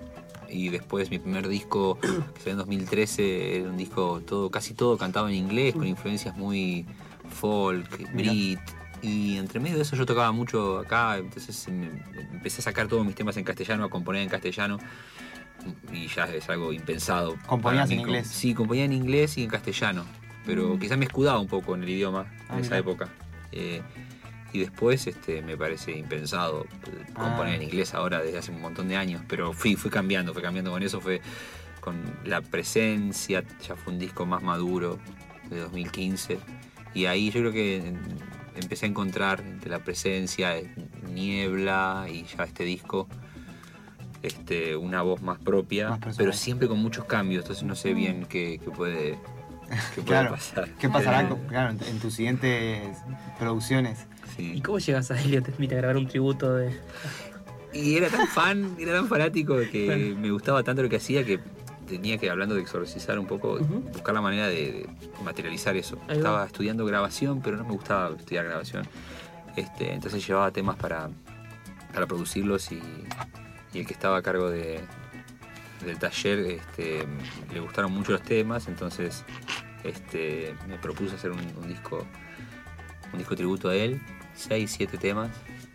y 0.50 0.70
después 0.70 1.10
mi 1.10 1.18
primer 1.18 1.48
disco 1.48 1.98
que 2.00 2.40
salió 2.40 2.52
en 2.52 2.58
2013 2.58 3.60
era 3.60 3.70
un 3.70 3.76
disco 3.76 4.22
todo 4.26 4.50
casi 4.50 4.74
todo 4.74 4.96
cantado 4.96 5.28
en 5.28 5.34
inglés 5.34 5.74
con 5.74 5.86
influencias 5.86 6.36
muy 6.36 6.86
folk, 7.28 7.98
Mirá. 8.14 8.32
brit 8.32 8.60
y 9.02 9.36
entre 9.36 9.60
medio 9.60 9.76
de 9.76 9.82
eso 9.82 9.94
yo 9.94 10.06
tocaba 10.06 10.32
mucho 10.32 10.78
acá, 10.78 11.18
entonces 11.18 11.68
empecé 11.68 12.60
a 12.60 12.64
sacar 12.64 12.88
todos 12.88 13.06
mis 13.06 13.14
temas 13.14 13.36
en 13.36 13.44
castellano, 13.44 13.84
a 13.84 13.90
componer 13.90 14.22
en 14.22 14.28
castellano 14.28 14.78
y 15.92 16.08
ya 16.08 16.24
es 16.24 16.48
algo 16.48 16.72
impensado. 16.72 17.36
¿Componías 17.46 17.90
en 17.90 18.00
inglés? 18.00 18.26
Sí, 18.28 18.54
componía 18.54 18.84
en 18.84 18.92
inglés 18.92 19.36
y 19.38 19.44
en 19.44 19.50
castellano, 19.50 20.04
pero 20.46 20.78
quizás 20.78 20.98
me 20.98 21.04
escudaba 21.04 21.38
un 21.38 21.48
poco 21.48 21.74
en 21.74 21.82
el 21.82 21.88
idioma 21.90 22.26
Ah, 22.48 22.54
en 22.58 22.64
esa 22.64 22.78
época. 22.78 23.08
Eh, 23.52 23.82
y 24.52 24.60
después 24.60 25.06
este, 25.06 25.42
me 25.42 25.56
parece 25.58 25.92
impensado 25.92 26.64
eh, 26.86 27.04
componer 27.12 27.52
Ah. 27.52 27.56
en 27.56 27.62
inglés 27.62 27.92
ahora 27.94 28.20
desde 28.22 28.38
hace 28.38 28.50
un 28.50 28.60
montón 28.62 28.88
de 28.88 28.96
años, 28.96 29.22
pero 29.28 29.52
fui, 29.52 29.74
fui 29.76 29.90
cambiando, 29.90 30.32
fui 30.32 30.42
cambiando 30.42 30.70
con 30.70 30.82
eso, 30.82 31.00
fue 31.00 31.20
con 31.80 31.96
la 32.24 32.40
presencia, 32.40 33.44
ya 33.66 33.76
fue 33.76 33.92
un 33.92 33.98
disco 33.98 34.24
más 34.26 34.42
maduro 34.42 34.98
de 35.50 35.58
2015 35.60 36.38
y 36.94 37.04
ahí 37.06 37.30
yo 37.30 37.40
creo 37.40 37.52
que 37.52 37.76
eh, 37.78 37.92
empecé 38.56 38.86
a 38.86 38.88
encontrar 38.88 39.40
entre 39.40 39.70
la 39.70 39.78
presencia, 39.80 40.56
eh, 40.58 40.70
niebla 41.12 42.06
y 42.10 42.24
ya 42.24 42.44
este 42.44 42.64
disco 42.64 43.06
este, 44.22 44.76
una 44.76 45.02
voz 45.02 45.22
más 45.22 45.38
propia, 45.38 45.90
Más 45.90 46.16
pero 46.16 46.32
siempre 46.32 46.68
con 46.68 46.78
muchos 46.78 47.04
cambios, 47.04 47.42
entonces 47.44 47.64
no 47.64 47.74
sé 47.76 47.94
bien 47.94 48.26
qué, 48.28 48.60
qué 48.62 48.70
puede, 48.70 49.12
qué 49.94 50.02
puede 50.02 50.04
Claro. 50.06 50.30
pasar. 50.30 50.68
¿Qué 50.78 50.88
pasará 50.88 51.28
con- 51.28 51.46
claro, 51.46 51.70
en, 51.86 51.98
tus 52.00 52.14
siguientes 52.14 52.96
producciones? 53.38 54.06
sí. 54.36 54.52
¿Y 54.56 54.60
cómo 54.60 54.78
llegas 54.78 55.10
a 55.10 55.20
Elliot 55.20 55.54
Smith 55.54 55.72
a 55.72 55.76
grabar 55.76 55.96
un 55.96 56.06
tributo 56.08 56.54
de.? 56.54 56.72
Y 57.72 57.96
era 57.96 58.08
tan 58.08 58.26
fan, 58.26 58.76
era 58.78 58.92
tan 58.94 59.08
fanático 59.08 59.56
de 59.58 59.68
que 59.70 60.14
me 60.18 60.30
gustaba 60.30 60.62
tanto 60.62 60.82
lo 60.82 60.88
que 60.88 60.96
hacía 60.96 61.22
que 61.24 61.38
tenía 61.86 62.16
que, 62.18 62.28
hablando 62.30 62.54
de 62.54 62.62
exorcizar 62.62 63.18
un 63.18 63.26
poco, 63.26 63.58
buscar 63.92 64.14
la 64.14 64.20
manera 64.20 64.46
de, 64.48 64.54
de 64.56 64.88
materializar 65.24 65.76
eso. 65.76 65.96
Ahí 66.02 66.08
va. 66.08 66.14
Estaba 66.14 66.46
estudiando 66.46 66.84
grabación, 66.86 67.40
pero 67.42 67.56
no 67.56 67.64
me 67.64 67.72
gustaba 67.72 68.14
estudiar 68.16 68.44
grabación. 68.46 68.86
Este, 69.56 69.92
entonces 69.92 70.26
llevaba 70.26 70.50
temas 70.50 70.76
para, 70.76 71.08
para 71.92 72.06
producirlos 72.06 72.72
y, 72.72 72.80
y 73.72 73.80
el 73.80 73.86
que 73.86 73.92
estaba 73.92 74.18
a 74.18 74.22
cargo 74.22 74.50
de, 74.50 74.80
del 75.84 75.98
taller 75.98 76.38
este, 76.40 77.06
le 77.52 77.60
gustaron 77.60 77.92
mucho 77.92 78.12
los 78.12 78.22
temas, 78.22 78.68
entonces 78.68 79.24
este, 79.84 80.54
me 80.66 80.76
propuso 80.78 81.14
hacer 81.16 81.30
un, 81.30 81.68
disco 81.68 82.06
un 83.12 83.18
disco 83.18 83.36
tributo 83.36 83.68
a 83.68 83.74
él, 83.74 84.00
6, 84.34 84.70
7 84.76 84.98
temas, 84.98 85.30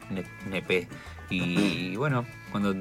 un 0.09 0.17
E- 0.53 0.57
EP. 0.57 0.87
Y 1.29 1.95
bueno, 1.95 2.25
cuando 2.51 2.75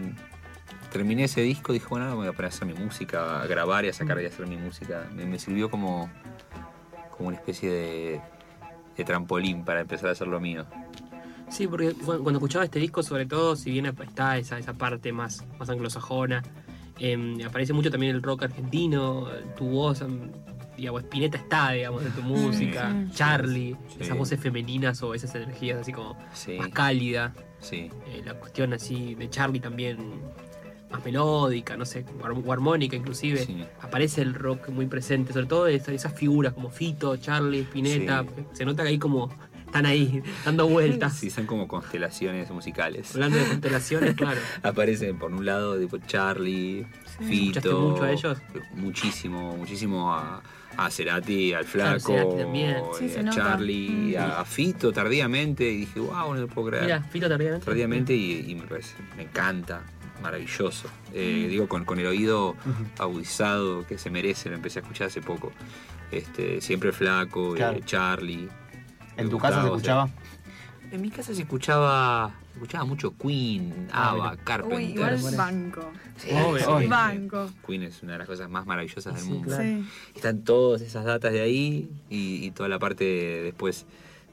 terminé 0.91 1.25
ese 1.25 1.41
disco 1.41 1.73
dije, 1.73 1.87
bueno, 1.89 2.15
voy 2.17 2.27
a 2.27 2.33
poner 2.33 2.47
a 2.47 2.49
hacer 2.49 2.67
mi 2.67 2.75
música, 2.75 3.41
a 3.41 3.47
grabar 3.47 3.85
y 3.85 3.89
a 3.89 3.93
sacar 3.93 4.21
y 4.21 4.27
a 4.27 4.29
hacer 4.29 4.47
mi 4.47 4.57
música. 4.57 5.09
Me, 5.15 5.39
sirvió 5.39 5.71
como, 5.71 6.11
como 7.17 7.29
una 7.29 7.39
especie 7.39 8.21
de 8.97 9.05
trampolín 9.05 9.65
para 9.65 9.81
empezar 9.81 10.11
a 10.11 10.13
hacer 10.13 10.29
lo 10.29 10.39
mío. 10.39 10.67
Sí, 11.53 11.67
porque 11.69 11.93
cu- 11.93 12.05
cuando 12.23 12.33
escuchaba 12.33 12.65
este 12.65 12.79
disco, 12.79 13.03
sobre 13.03 13.27
todo, 13.27 13.55
si 13.57 13.71
bien 13.71 13.87
está 13.87 14.39
esa, 14.39 14.59
esa 14.59 14.73
parte 14.73 15.13
más, 15.13 15.45
más 15.59 15.69
anglosajona, 15.71 16.43
Eh, 16.99 17.39
aparece 17.45 17.73
mucho 17.73 17.91
también 17.91 18.15
el 18.15 18.23
rock 18.23 18.45
argentino, 18.45 19.27
tu 19.57 19.65
voz, 19.65 20.03
em, 20.03 20.31
digamos, 20.77 21.03
Spinetta 21.03 21.37
está, 21.39 21.71
digamos, 21.73 22.05
en 22.05 22.13
tu 22.13 22.23
música, 22.23 22.93
Sí. 23.09 23.13
Charlie, 23.15 23.77
Sí. 23.89 23.97
esas 24.03 24.17
voces 24.17 24.39
femeninas 24.39 25.03
o 25.03 25.13
esas 25.15 25.35
energías 25.35 25.81
así 25.81 25.93
como 25.93 26.17
Sí, 26.33 26.53
más 26.59 26.69
cálida. 26.69 27.33
sí. 27.61 27.91
Eh, 28.07 28.23
la 28.25 28.35
cuestión 28.35 28.73
así 28.75 29.15
de 29.17 29.29
Charlie 29.31 29.59
también 29.59 29.99
más 30.93 31.05
melódica, 31.05 31.77
no 31.77 31.85
sé, 31.87 32.05
o 32.21 32.25
ar- 32.25 32.33
o 32.33 32.53
armónica 32.53 32.95
inclusive. 32.95 33.39
Sí. 33.47 33.65
Aparece 33.81 34.21
el 34.23 34.35
rock 34.35 34.69
muy 34.69 34.87
presente, 34.87 35.33
sobre 35.33 35.47
todo 35.47 35.67
esas, 35.67 35.89
esas 35.89 36.13
figuras 36.13 36.53
como 36.53 36.71
Fito, 36.71 37.17
Charlie, 37.17 37.63
Spinetta. 37.63 38.25
Se 38.53 38.65
nota 38.65 38.83
que 38.85 38.91
ahí 38.91 38.99
como 38.99 39.29
están 39.73 39.87
ahí 39.87 40.23
dando 40.45 40.69
vueltas. 40.69 41.17
Sí, 41.17 41.31
son 41.31 41.47
como 41.47 41.67
constelaciones 41.67 42.51
musicales. 42.51 43.15
Hablando 43.15 43.39
de 43.39 43.45
constelaciones, 43.47 44.15
claro. 44.15 44.41
Aparecen 44.63 45.19
por 45.19 45.33
un 45.33 45.47
lado 45.47 45.79
tipo 45.79 45.97
Charlie, 45.99 46.81
¿Escuchaste 47.21 47.25
Fito. 47.25 47.81
mucho 47.81 48.03
a 48.05 48.13
ellos? 48.13 48.39
Muchísimo, 48.75 49.57
muchísimo 49.57 50.13
a, 50.15 50.43
a 50.77 50.91
Cerati, 50.91 51.55
al 51.55 51.65
Flaco, 51.65 52.13
Cerati 52.13 52.37
también. 52.37 52.77
Sí, 52.99 53.07
eh, 53.07 53.09
se 53.09 53.21
a 53.21 53.23
nota. 53.23 53.37
Charlie, 53.37 54.17
a, 54.17 54.41
a 54.41 54.45
Fito 54.45 54.93
tardíamente. 54.93 55.65
Y 55.71 55.77
dije, 55.79 56.01
wow, 56.01 56.35
no 56.35 56.41
lo 56.43 56.49
puedo 56.49 56.69
creer. 56.69 56.85
Mira, 56.85 57.03
Fito 57.05 57.29
también. 57.29 57.61
tardíamente 57.61 58.15
y, 58.15 58.51
y 58.51 58.55
me 58.55 58.67
parece, 58.67 58.95
me 59.17 59.23
encanta, 59.23 59.83
maravilloso. 60.23 60.89
Eh, 61.15 61.47
Digo, 61.49 61.67
con, 61.69 61.85
con 61.87 61.99
el 61.99 62.07
oído 62.07 62.57
agudizado 62.99 63.87
que 63.87 63.99
se 63.99 64.11
merece, 64.11 64.49
lo 64.51 64.57
empecé 64.57 64.79
a 64.79 64.83
escuchar 64.83 65.07
hace 65.09 65.21
poco. 65.23 65.53
Este, 66.11 66.61
siempre 66.61 66.93
flaco, 66.93 67.55
eh, 67.55 67.57
Claro. 67.57 67.81
Charlie. 67.85 68.49
¿En 69.17 69.29
tu 69.31 69.39
casa 69.39 69.61
se 69.61 69.67
escuchaba? 69.69 70.09
en 70.91 71.01
mi 71.01 71.09
casa 71.11 71.33
se 71.35 71.41
escuchaba, 71.41 72.35
escuchaba 72.53 72.85
mucho 72.85 73.15
Queen, 73.17 73.89
Ah, 73.93 74.11
ABBA, 74.11 74.17
mira. 74.17 74.31
Uy, 74.33 74.45
Carpenter. 74.45 74.91
igual 74.91 75.37
banco. 75.37 75.91
Sí, 76.19 76.29
Obvio. 76.33 76.81
sí, 76.81 76.87
Banco. 76.87 77.51
Queen 77.67 77.83
es 77.85 78.03
una 78.03 78.13
de 78.13 78.19
las 78.19 78.27
cosas 78.29 78.51
más 78.51 78.67
maravillosas 78.67 79.15
del 79.15 79.23
Sí, 79.23 79.31
mundo. 79.31 79.49
claro. 79.49 79.63
Sí. 79.65 79.85
Están 80.15 80.45
todas 80.45 80.83
esas 80.83 81.07
datas 81.07 81.33
de 81.33 81.41
ahí 81.41 81.89
y, 82.11 82.45
y 82.45 82.51
toda 82.51 82.69
la 82.69 82.79
parte 82.79 83.05
de 83.05 83.43
después 83.43 83.87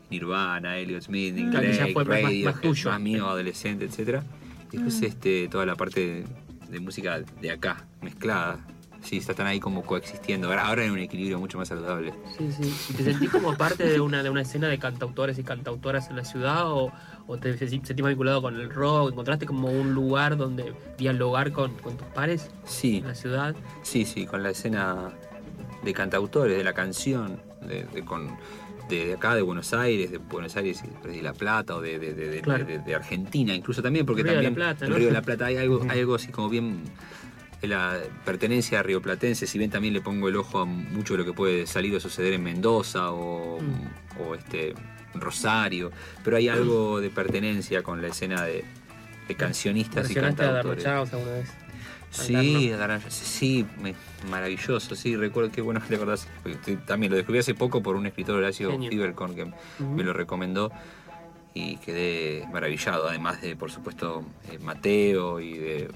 Nirvana, 0.09 0.77
Elliot 0.77 1.01
Smith, 1.03 1.33
Nick 1.33 1.49
Claro, 1.51 1.71
ya 1.71 1.87
fue 1.93 2.03
Radio, 2.03 2.45
más 2.51 2.59
tuyo. 2.61 2.89
más 2.89 2.99
mío, 2.99 3.29
adolescente, 3.29 3.85
etcétera. 3.85 4.23
Después 4.69 5.01
este, 5.01 5.47
toda 5.47 5.65
la 5.65 5.75
parte 5.75 5.99
de, 6.01 6.25
de 6.71 6.79
música 6.81 7.19
de 7.41 7.51
acá, 7.51 7.85
mezclada. 8.01 8.59
Sí, 9.01 9.17
están 9.17 9.47
ahí 9.47 9.59
como 9.59 9.83
coexistiendo. 9.83 10.47
Ahora, 10.49 10.67
ahora 10.67 10.85
en 10.85 10.91
un 10.91 10.99
equilibrio 10.99 11.39
mucho 11.39 11.57
más 11.57 11.67
saludable. 11.69 12.13
Sí, 12.37 12.51
sí. 12.51 12.75
¿Y 12.89 12.93
te 12.93 13.03
sentís 13.03 13.29
como 13.31 13.55
parte 13.55 13.87
de 13.87 13.99
una, 14.01 14.21
de 14.23 14.29
una 14.29 14.41
escena 14.41 14.67
de 14.67 14.77
cantautores 14.77 15.39
y 15.39 15.43
cantautoras 15.43 16.09
en 16.09 16.17
la 16.17 16.25
ciudad 16.25 16.69
o, 16.71 16.91
o 17.27 17.37
te 17.37 17.57
sentís 17.57 17.95
vinculado 17.95 18.41
con 18.41 18.55
el 18.55 18.69
rock? 18.69 19.11
¿Encontraste 19.11 19.45
como 19.45 19.71
un 19.71 19.93
lugar 19.93 20.37
donde 20.37 20.73
dialogar 20.97 21.51
con, 21.51 21.73
con 21.75 21.97
tus 21.97 22.07
pares 22.07 22.49
Sí, 22.65 22.97
en 22.97 23.07
la 23.07 23.15
ciudad? 23.15 23.55
sí, 23.83 24.05
sí, 24.05 24.25
con 24.25 24.43
la 24.43 24.49
escena 24.51 25.11
de 25.83 25.93
cantautores, 25.93 26.57
de 26.57 26.63
la 26.63 26.73
canción, 26.73 27.41
de, 27.61 27.85
de 27.85 28.03
con, 28.03 28.27
de, 28.89 29.13
acá, 29.13 29.33
de 29.33 29.41
Buenos 29.41 29.73
Aires, 29.73 30.11
de 30.11 30.17
Buenos 30.17 30.55
Aires 30.57 30.83
y 31.05 31.07
de 31.07 31.21
La 31.21 31.33
Plata, 31.33 31.75
o 31.75 31.81
de, 31.81 31.97
de, 31.99 32.13
de- 32.13 32.41
Claro. 32.41 32.65
Argentina, 32.95 33.53
incluso 33.55 33.81
también, 33.81 34.05
porque 34.05 34.23
Río 34.23 34.31
de 34.33 34.35
la 34.35 34.43
también 34.49 34.55
Plata, 34.55 34.85
el 34.85 34.91
¿no? 34.91 34.97
Río 34.97 35.07
de 35.07 35.13
la 35.13 35.21
Plata 35.21 35.45
hay 35.45 35.55
algo, 35.57 35.85
hay 35.89 35.99
algo 36.01 36.15
así 36.15 36.31
como 36.33 36.49
bien 36.49 36.83
la 37.67 37.97
pertenencia 38.25 38.81
rioplatense, 38.83 39.45
si 39.47 39.57
bien 39.57 39.69
también 39.69 39.93
le 39.93 40.01
pongo 40.01 40.29
el 40.29 40.35
ojo 40.37 40.59
a 40.59 40.65
mucho 40.65 41.13
de 41.13 41.19
lo 41.19 41.25
que 41.25 41.33
puede 41.33 41.67
salir 41.67 41.93
o 41.95 41.99
suceder 41.99 42.33
en 42.33 42.43
Mendoza 42.43 43.11
o, 43.11 43.59
Mm. 43.61 44.21
o 44.21 44.35
este 44.35 44.73
Rosario, 45.15 45.91
pero 46.23 46.37
hay 46.37 46.47
algo 46.49 47.01
de 47.01 47.09
pertenencia 47.09 47.81
con 47.83 48.01
la 48.01 48.09
escena 48.09 48.43
de, 48.43 48.63
de 49.27 49.35
cancionistas 49.35 50.09
y 50.09 50.13
¿Versionaste 50.13 50.43
a 50.43 50.45
cantautores. 50.45 50.83
Darrochaos 50.83 51.13
alguna 51.13 51.31
vez? 51.39 51.49
Sí, 52.11 52.71
sí, 53.09 53.65
maravilloso, 54.31 54.95
sí, 54.95 55.15
recuerdo 55.15 55.51
que 55.51 55.61
bueno 55.61 55.79
que 55.81 55.87
te 55.89 55.95
acordás. 55.95 56.27
porque 56.41 56.75
También 56.77 57.11
lo 57.11 57.17
descubrí 57.17 57.39
hace 57.39 57.53
poco 57.53 57.83
por 57.83 57.95
un 57.95 58.07
escritor 58.07 58.35
Horacio. 58.35 58.71
Fibercorn 58.79 59.35
que 59.35 59.51
me 59.79 60.03
lo 60.03 60.13
recomendó 60.13 60.71
y 61.53 61.77
quedé 61.77 62.47
maravillado, 62.51 63.07
además 63.09 63.41
de 63.41 63.55
por 63.55 63.69
supuesto 63.71 64.23
eh, 64.51 64.57
Mateo 64.59 65.39
y 65.39 65.57
de 65.57 65.91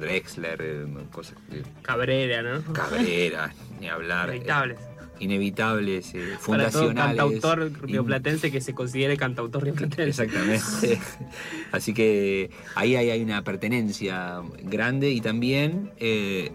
Drexler, 0.00 0.58
eh, 0.62 0.86
cosas 1.12 1.34
Cabrera, 1.82 2.42
¿no? 2.42 2.72
Cabrera, 2.72 3.52
ni 3.80 3.88
hablar. 3.88 4.28
Inevitables. 4.30 4.78
inevitables, 5.20 6.14
eh, 6.14 6.18
Para 6.46 6.70
todo 6.70 6.84
fundacionales. 6.88 6.94
cantautor 7.16 7.62
in- 7.66 7.74
rioplatense 7.88 8.50
que 8.50 8.60
se 8.60 8.74
considere 8.74 9.16
cantautor 9.16 9.62
rioplatense. 9.64 10.22
Exactamente. 10.24 10.98
Así 11.72 11.92
que 11.94 12.50
ahí 12.74 12.96
hay, 12.96 13.22
una 13.22 13.42
pertenencia 13.44 14.40
grande 14.62 15.10
y 15.10 15.20
también 15.20 15.92
eh, 15.98 16.50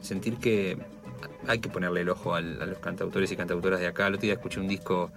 sentir 0.00 0.36
que 0.38 0.78
hay 1.46 1.58
que 1.60 1.68
ponerle 1.68 2.00
el 2.00 2.08
ojo 2.08 2.34
al- 2.34 2.60
a 2.62 2.66
los 2.66 2.78
cantautores 2.78 3.30
y 3.30 3.36
cantautoras 3.36 3.80
de 3.80 3.86
acá. 3.88 4.06
El 4.06 4.14
otro 4.14 4.22
día 4.22 4.34
escuché 4.34 4.60
un 4.60 4.68
disco 4.68 5.10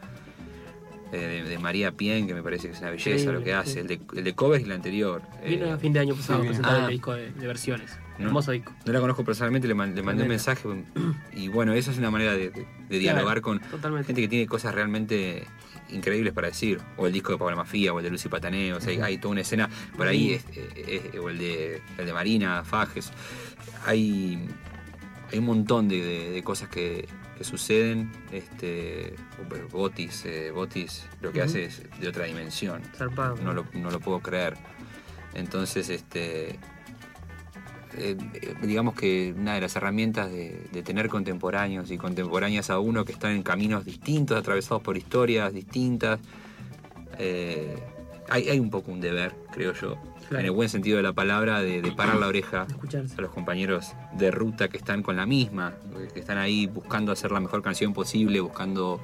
de, 1.11 1.43
de 1.43 1.59
María 1.59 1.91
Pien 1.91 2.25
que 2.27 2.33
me 2.33 2.41
parece 2.43 2.67
que 2.67 2.73
es 2.73 2.79
una 2.79 2.91
belleza 2.91 3.17
Sí, 3.19 3.25
lo 3.25 3.39
que 3.39 3.45
sí. 3.45 3.51
hace. 3.51 3.79
El 3.81 3.87
de, 3.87 3.99
el 4.15 4.23
de 4.23 4.33
covers 4.33 4.61
y 4.61 4.65
el 4.65 4.71
anterior. 4.71 5.21
Vino 5.45 5.65
Eh, 5.65 5.71
a 5.71 5.77
fin 5.77 5.91
de 5.93 5.99
año 5.99 6.15
pasado 6.15 6.39
a 6.41 6.45
presentar 6.45 6.75
ah. 6.81 6.85
el 6.85 6.91
disco 6.91 7.13
de, 7.13 7.31
de 7.31 7.47
versiones. 7.47 7.97
No. 8.17 8.27
Hermoso 8.27 8.51
disco. 8.51 8.71
no 8.85 8.93
la 8.93 8.99
conozco 8.99 9.23
personalmente, 9.25 9.67
le, 9.67 9.73
man- 9.73 9.95
le 9.95 10.03
mandé 10.03 10.21
un 10.23 10.29
mensaje 10.29 10.67
y 11.33 11.47
bueno, 11.47 11.73
eso 11.73 11.89
es 11.91 11.97
una 11.97 12.11
manera 12.11 12.33
de, 12.33 12.51
de- 12.51 12.67
de 12.87 12.99
dialogar 12.99 13.41
con 13.41 13.59
Totalmente. 13.59 14.07
gente 14.07 14.21
que 14.21 14.27
tiene 14.27 14.45
cosas 14.47 14.75
realmente 14.75 15.43
increíbles 15.89 16.31
para 16.31 16.47
decir. 16.49 16.79
O 16.97 17.07
el 17.07 17.13
disco 17.13 17.31
de 17.31 17.39
Pablo 17.39 17.55
Mafía, 17.57 17.93
o 17.93 17.97
el 17.99 18.03
de 18.03 18.11
Lucy 18.11 18.29
Pataneo, 18.29 18.77
o 18.77 18.79
sea, 18.81 18.91
hay, 18.91 18.99
hay 19.01 19.17
toda 19.17 19.31
una 19.31 19.41
escena 19.41 19.69
por 19.97 20.07
ahí, 20.07 20.33
es- 20.33 20.45
es- 20.55 20.87
es- 21.13 21.19
o 21.19 21.29
el 21.29 21.37
de, 21.39 21.81
el 21.97 22.05
de 22.05 22.13
Marina, 22.13 22.63
Fajes. 22.63 23.11
Hay, 23.85 24.47
hay 25.31 25.39
un 25.39 25.45
montón 25.45 25.87
de, 25.87 26.01
de- 26.03 26.29
de 26.31 26.43
cosas 26.43 26.69
que, 26.69 27.07
que 27.41 27.43
suceden. 27.43 28.11
Este, 28.31 29.15
Botis, 29.71 30.25
eh, 30.25 30.51
Botis 30.51 31.07
lo 31.21 31.31
que 31.31 31.41
hace 31.41 31.65
es 31.65 31.81
de 31.99 32.07
otra 32.07 32.25
dimensión 32.25 32.83
Zarpado. 32.95 33.35
no 33.37 33.53
lo, 33.53 33.65
no 33.73 33.89
lo 33.89 33.99
puedo 33.99 34.19
creer. 34.19 34.57
Entonces, 35.33 35.89
este, 35.89 36.49
eh, 36.51 36.57
eh, 37.97 38.55
digamos 38.61 38.93
que 38.93 39.33
una 39.35 39.55
de 39.55 39.61
las 39.61 39.75
herramientas 39.75 40.31
de, 40.31 40.67
de 40.71 40.83
tener 40.83 41.09
contemporáneos 41.09 41.89
y 41.89 41.97
contemporáneas 41.97 42.69
a 42.69 42.77
uno 42.77 43.05
que 43.05 43.13
están 43.13 43.31
en 43.31 43.41
caminos 43.41 43.85
distintos, 43.85 44.37
atravesados 44.37 44.83
por 44.83 44.95
historias 44.95 45.51
distintas, 45.51 46.19
eh, 47.17 47.75
hay, 48.31 48.49
hay 48.49 48.59
un 48.59 48.69
poco 48.69 48.91
un 48.91 49.01
deber, 49.01 49.33
creo 49.51 49.73
yo, 49.73 49.97
Claro. 50.29 50.39
en 50.39 50.45
el 50.45 50.51
buen 50.51 50.69
sentido 50.69 50.95
de 50.97 51.03
la 51.03 51.11
palabra, 51.13 51.61
de, 51.61 51.81
de 51.81 51.91
parar 51.91 52.15
la 52.15 52.27
oreja 52.27 52.65
Escucharse. 52.69 53.15
a 53.17 53.21
los 53.21 53.31
compañeros 53.31 53.91
de 54.13 54.31
ruta 54.31 54.69
que 54.69 54.77
están 54.77 55.03
con 55.03 55.17
la 55.17 55.25
misma, 55.25 55.73
que 56.13 56.19
están 56.21 56.37
ahí 56.37 56.67
buscando 56.67 57.11
hacer 57.11 57.31
la 57.31 57.41
mejor 57.41 57.61
canción 57.61 57.93
posible, 57.93 58.39
buscando 58.39 59.01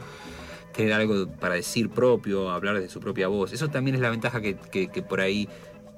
tener 0.73 0.93
algo 0.93 1.27
para 1.27 1.55
decir 1.55 1.89
propio, 1.89 2.49
hablar 2.51 2.79
de 2.79 2.87
su 2.87 2.99
propia 3.01 3.27
voz. 3.27 3.51
Eso 3.51 3.67
también 3.67 3.95
es 3.95 4.01
la 4.01 4.09
ventaja 4.09 4.39
que, 4.39 4.55
que- 4.55 4.87
que 4.87 5.01
por 5.01 5.19
ahí 5.19 5.49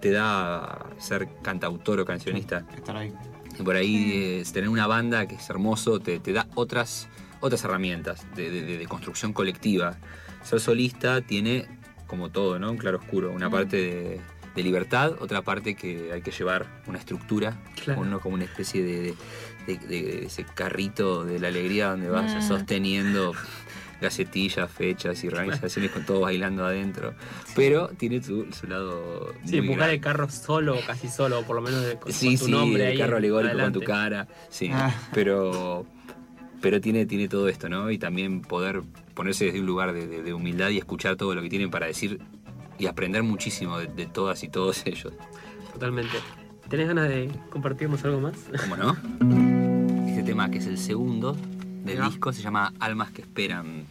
te 0.02 0.10
da 0.12 0.88
ser 0.98 1.28
cantautor 1.44 2.00
o 2.00 2.06
cancionista. 2.06 2.66
Estar 2.76 2.96
ahí. 2.98 3.14
Y 3.60 3.62
por 3.64 3.76
ahí 3.76 4.12
eh, 4.40 4.44
tener 4.52 4.70
una 4.70 4.88
banda 4.88 5.28
que 5.28 5.36
es 5.36 5.50
hermoso 5.50 6.00
te, 6.00 6.20
te 6.20 6.32
da 6.34 6.48
otras, 6.56 7.08
otras 7.42 7.64
herramientas 7.66 8.26
de- 8.36 8.50
de- 8.50 8.78
de 8.78 8.88
construcción 8.88 9.34
colectiva. 9.34 9.98
Ser 10.44 10.60
solista 10.62 11.22
tiene, 11.22 11.68
como 12.10 12.30
todo, 12.30 12.60
¿no? 12.60 12.72
Un 12.72 12.78
claro 12.78 12.97
oscuro. 12.97 13.32
Una 13.32 13.49
parte 13.49 13.78
de, 13.78 14.20
de 14.55 14.64
libertad, 14.64 15.14
otra 15.22 15.41
parte 15.43 15.76
que 15.76 16.12
hay 16.12 16.22
que 16.22 16.32
llevar 16.32 16.66
una 16.88 16.97
estructura, 16.97 17.57
Claro. 17.84 18.01
uno 18.01 18.20
como 18.20 18.36
una 18.36 18.43
especie 18.43 18.84
de, 18.84 19.14
de- 19.68 19.78
de- 19.78 20.01
de 20.03 20.26
ese 20.26 20.43
carrito 20.43 21.24
de 21.24 21.39
la 21.39 21.47
alegría 21.49 21.91
donde 21.91 22.10
vas 22.10 22.36
Mm. 22.36 22.47
sosteniendo 22.47 23.34
gacetillas, 24.01 24.72
fechas 24.72 25.24
y 25.24 25.28
organizaciones 25.28 25.91
con 25.91 26.05
todo 26.05 26.22
bailando 26.22 26.66
adentro. 26.66 27.14
Pero 27.55 27.89
tiene 27.89 28.24
su, 28.24 28.47
su 28.51 28.66
lado 28.68 29.34
Sí, 29.45 29.57
empujar 29.57 29.89
el 29.89 29.99
carro 29.99 30.30
solo, 30.30 30.78
casi 30.88 31.10
solo, 31.10 31.39
o 31.39 31.43
por 31.43 31.57
lo 31.57 31.62
menos 31.62 31.84
con, 31.95 32.12
Sí, 32.14 32.28
con 32.30 32.38
tu 32.38 32.45
sí, 32.45 32.51
nombre 32.51 32.86
el 32.86 32.91
ahí. 32.93 32.97
carro 32.97 33.18
alegórico 33.18 33.49
adelante. 33.49 33.74
con 33.80 33.82
tu 33.82 33.86
cara. 33.91 34.28
Sí, 34.49 34.70
Ah. 34.74 34.95
pero, 35.14 35.86
pero 36.62 36.80
tiene, 36.82 37.05
tiene 37.05 37.28
todo 37.28 37.49
esto, 37.49 37.68
¿no? 37.70 37.91
Y 37.91 37.97
también 37.97 38.41
poder 38.41 38.82
ponerse 39.20 39.44
desde 39.44 39.60
un 39.60 39.66
lugar 39.66 39.92
de, 39.92 40.08
de- 40.08 40.24
de 40.24 40.34
humildad 40.34 40.70
y 40.70 40.78
escuchar 40.78 41.18
todo 41.18 41.36
lo 41.36 41.42
que 41.42 41.50
tienen 41.50 41.70
para 41.70 41.88
decir 41.88 42.22
y 42.78 42.86
aprender 42.86 43.22
muchísimo 43.22 43.78
de, 43.78 43.88
de 43.88 44.06
todas 44.06 44.42
y 44.46 44.48
todos 44.48 44.82
ellos. 44.86 45.12
Totalmente. 45.74 46.16
¿Tenés 46.70 46.88
ganas 46.88 47.10
de 47.10 47.30
compartirnos 47.50 48.02
algo 48.06 48.22
más? 48.22 48.36
¿Cómo 48.62 48.78
no? 48.78 48.96
Este 50.08 50.24
tema 50.24 50.50
que 50.50 50.60
es 50.60 50.68
el 50.68 50.78
segundo 50.78 51.36
del 51.84 52.02
disco 52.04 52.32
se 52.32 52.42
llama 52.42 52.72
Almas 52.80 53.12
que 53.12 53.22
esperan. 53.24 53.84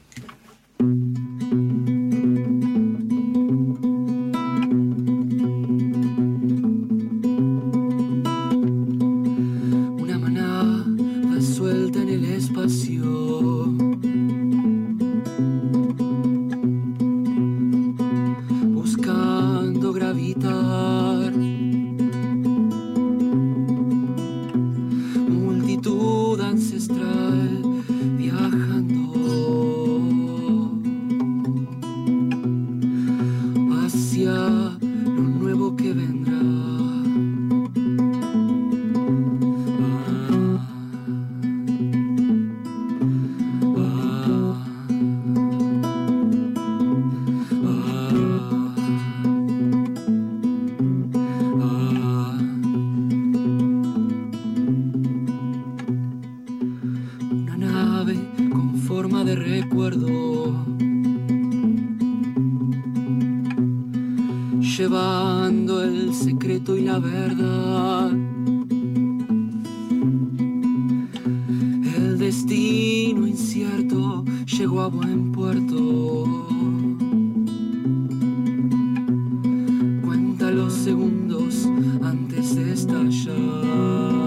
Antes 82.02 82.56
de 82.56 82.72
estallar. 82.72 84.17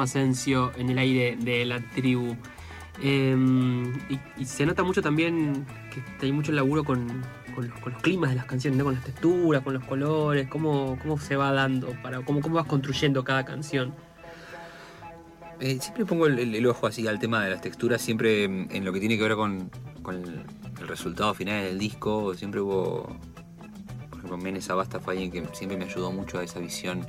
Gastón 0.00 0.22
Macencio 0.22 0.72
en 0.76 0.90
el 0.90 0.98
aire 0.98 1.36
de 1.36 1.64
la 1.64 1.80
tribu. 1.80 2.36
Eh, 3.02 3.36
y, 4.38 4.44
se 4.44 4.66
nota 4.66 4.82
mucho 4.82 5.00
también 5.00 5.64
que 6.18 6.26
hay 6.26 6.32
mucho 6.32 6.52
laburo 6.52 6.84
con, 6.84 7.22
los, 7.56 8.02
climas 8.02 8.30
de 8.30 8.36
las 8.36 8.46
canciones, 8.46 8.82
con 8.82 8.94
las 8.94 9.04
texturas, 9.04 9.62
con 9.62 9.74
los 9.74 9.84
colores, 9.84 10.48
cómo, 10.48 10.98
cómo 11.02 11.18
se 11.18 11.36
va 11.36 11.52
dando, 11.52 11.94
para, 12.02 12.20
cómo, 12.22 12.40
cómo 12.40 12.56
vas 12.56 12.66
construyendo 12.66 13.24
cada 13.24 13.44
canción. 13.44 13.94
Eh, 15.60 15.78
siempre 15.80 16.06
pongo 16.06 16.26
el, 16.26 16.66
ojo 16.66 16.86
así 16.86 17.06
al 17.06 17.18
tema 17.18 17.44
de 17.44 17.50
las 17.50 17.60
texturas, 17.60 18.00
siempre 18.00 18.44
en 18.44 18.84
lo 18.84 18.92
que 18.92 19.00
tiene 19.00 19.16
que 19.16 19.22
ver 19.22 19.36
con, 19.36 19.70
el 20.08 20.88
resultado 20.88 21.34
final 21.34 21.64
del 21.64 21.78
disco. 21.78 22.34
Siempre 22.34 22.60
hubo, 22.60 23.16
por 24.08 24.18
ejemplo, 24.18 24.38
Menes 24.38 24.70
Abasta 24.70 25.00
fue 25.00 25.14
alguien 25.14 25.30
que 25.30 25.44
siempre 25.54 25.76
me 25.76 25.84
ayudó 25.84 26.12
mucho 26.12 26.38
a 26.38 26.44
esa 26.44 26.58
visión 26.58 27.06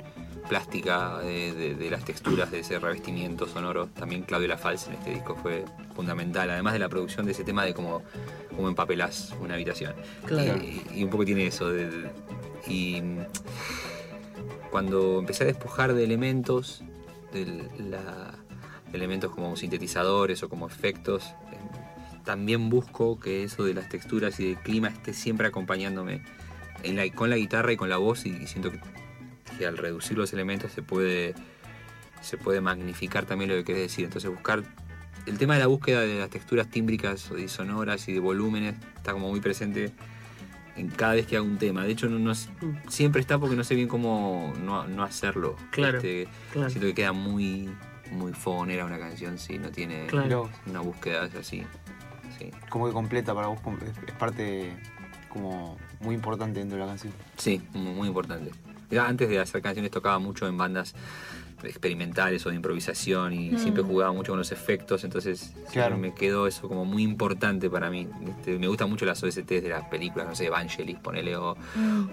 plástica 0.48 1.18
de, 1.18 1.52
de- 1.54 1.74
de 1.74 1.90
las 1.90 2.04
texturas, 2.04 2.50
de 2.50 2.60
ese 2.60 2.78
revestimiento 2.78 3.46
sonoro. 3.46 3.86
También 3.88 4.22
Claudio 4.22 4.48
Lafalce 4.48 4.88
en 4.90 4.96
este 4.96 5.10
disco 5.10 5.36
fue 5.36 5.64
fundamental, 5.94 6.50
además 6.50 6.72
de 6.74 6.78
la 6.78 6.88
producción 6.88 7.24
de 7.26 7.32
ese 7.32 7.44
tema 7.44 7.64
de 7.64 7.74
cómo, 7.74 8.02
cómo 8.54 8.68
empapelás 8.68 9.34
una 9.40 9.54
habitación. 9.54 9.94
Claro. 10.26 10.58
Y, 10.62 10.82
y 10.94 11.04
un 11.04 11.10
poco 11.10 11.24
tiene 11.24 11.46
eso. 11.46 11.70
de- 11.70 12.10
y 12.66 13.02
cuando 14.70 15.18
empecé 15.18 15.44
a 15.44 15.46
despojar 15.46 15.94
de 15.94 16.04
elementos, 16.04 16.82
de 17.32 17.68
la- 17.78 18.34
elementos 18.92 19.30
como 19.34 19.56
sintetizadores 19.56 20.42
o 20.42 20.48
como 20.48 20.66
efectos, 20.66 21.24
eh, 21.52 21.56
también 22.24 22.68
busco 22.70 23.18
que 23.18 23.42
eso 23.44 23.64
de 23.64 23.74
las 23.74 23.88
texturas 23.88 24.38
y 24.40 24.46
del 24.48 24.58
clima 24.58 24.88
esté 24.88 25.12
siempre 25.14 25.46
acompañándome 25.46 26.22
en 26.82 26.96
la- 26.96 27.10
con 27.10 27.30
la 27.30 27.36
guitarra 27.36 27.72
y 27.72 27.76
con 27.76 27.88
la 27.88 27.96
voz 27.96 28.26
y, 28.26 28.30
y 28.30 28.46
siento 28.46 28.70
que, 28.70 28.80
que 29.62 29.68
al 29.68 29.78
reducir 29.78 30.18
los 30.18 30.32
elementos 30.32 30.72
se 30.72 30.82
puede, 30.82 31.34
se 32.20 32.36
puede 32.36 32.60
magnificar 32.60 33.26
también 33.26 33.50
lo 33.50 33.56
que 33.56 33.62
querés 33.64 33.82
decir. 33.82 34.04
Entonces 34.04 34.28
buscar 34.28 34.64
el 35.26 35.38
tema 35.38 35.54
de 35.54 35.60
la 35.60 35.68
búsqueda 35.68 36.00
de 36.00 36.18
las 36.18 36.30
texturas 36.30 36.68
tímbricas 36.68 37.30
y 37.38 37.46
sonoras 37.46 38.08
y 38.08 38.12
de 38.12 38.18
volúmenes 38.18 38.74
está 38.96 39.12
como 39.12 39.30
muy 39.30 39.40
presente 39.40 39.92
en 40.74 40.88
cada 40.88 41.14
vez 41.14 41.26
que 41.28 41.36
hago 41.36 41.46
un 41.46 41.58
tema. 41.58 41.84
De 41.84 41.92
hecho, 41.92 42.08
no, 42.08 42.32
siempre 42.88 43.20
está 43.20 43.38
porque 43.38 43.54
no 43.54 43.62
sé 43.62 43.76
bien 43.76 43.86
cómo 43.86 44.52
no, 44.64 44.88
no 44.88 45.04
hacerlo. 45.04 45.54
Claro, 45.70 45.98
Este, 45.98 46.26
claro. 46.52 46.68
Siento 46.70 46.88
que 46.88 46.94
queda 46.94 47.12
muy, 47.12 47.70
muy 48.10 48.32
fogonera 48.32 48.84
una 48.84 48.98
canción 48.98 49.38
si 49.38 49.58
no 49.58 49.70
tiene 49.70 50.06
Claro. 50.06 50.50
una 50.66 50.80
búsqueda 50.80 51.28
así. 51.38 51.62
Sí. 52.36 52.50
Como 52.68 52.86
que 52.88 52.92
completa 52.92 53.32
para 53.32 53.46
vos, 53.46 53.60
es 53.82 54.08
es 54.08 54.14
parte 54.14 54.72
como 55.28 55.76
muy 56.00 56.16
importante 56.16 56.58
dentro 56.58 56.78
de 56.78 56.84
la 56.84 56.88
canción. 56.88 57.12
Sí, 57.36 57.62
muy, 57.74 57.92
muy 57.92 58.08
importante. 58.08 58.50
Ya 58.92 59.06
antes 59.06 59.28
de 59.28 59.38
hacer 59.40 59.62
canciones 59.62 59.90
tocaba 59.90 60.18
mucho 60.18 60.46
en 60.46 60.56
bandas 60.56 60.94
experimentales 61.64 62.44
o 62.44 62.50
de 62.50 62.56
improvisación 62.56 63.32
y 63.32 63.56
siempre 63.58 63.82
jugaba 63.84 64.12
mucho 64.12 64.32
con 64.32 64.38
los 64.38 64.50
efectos, 64.52 65.04
entonces 65.04 65.52
Claro. 65.72 65.96
me 65.96 66.12
quedó 66.12 66.46
eso 66.48 66.68
como 66.68 66.84
muy 66.84 67.02
importante 67.04 67.70
para 67.70 67.88
mí. 67.88 68.08
Este, 68.28 68.58
me 68.58 68.66
gustan 68.66 68.90
mucho 68.90 69.04
las 69.06 69.22
OSTs 69.22 69.46
de 69.46 69.68
las 69.68 69.84
películas, 69.84 70.26
no 70.28 70.34
sé, 70.34 70.46
Evangelis, 70.46 70.98
ponele, 70.98 71.36
o, 71.36 71.56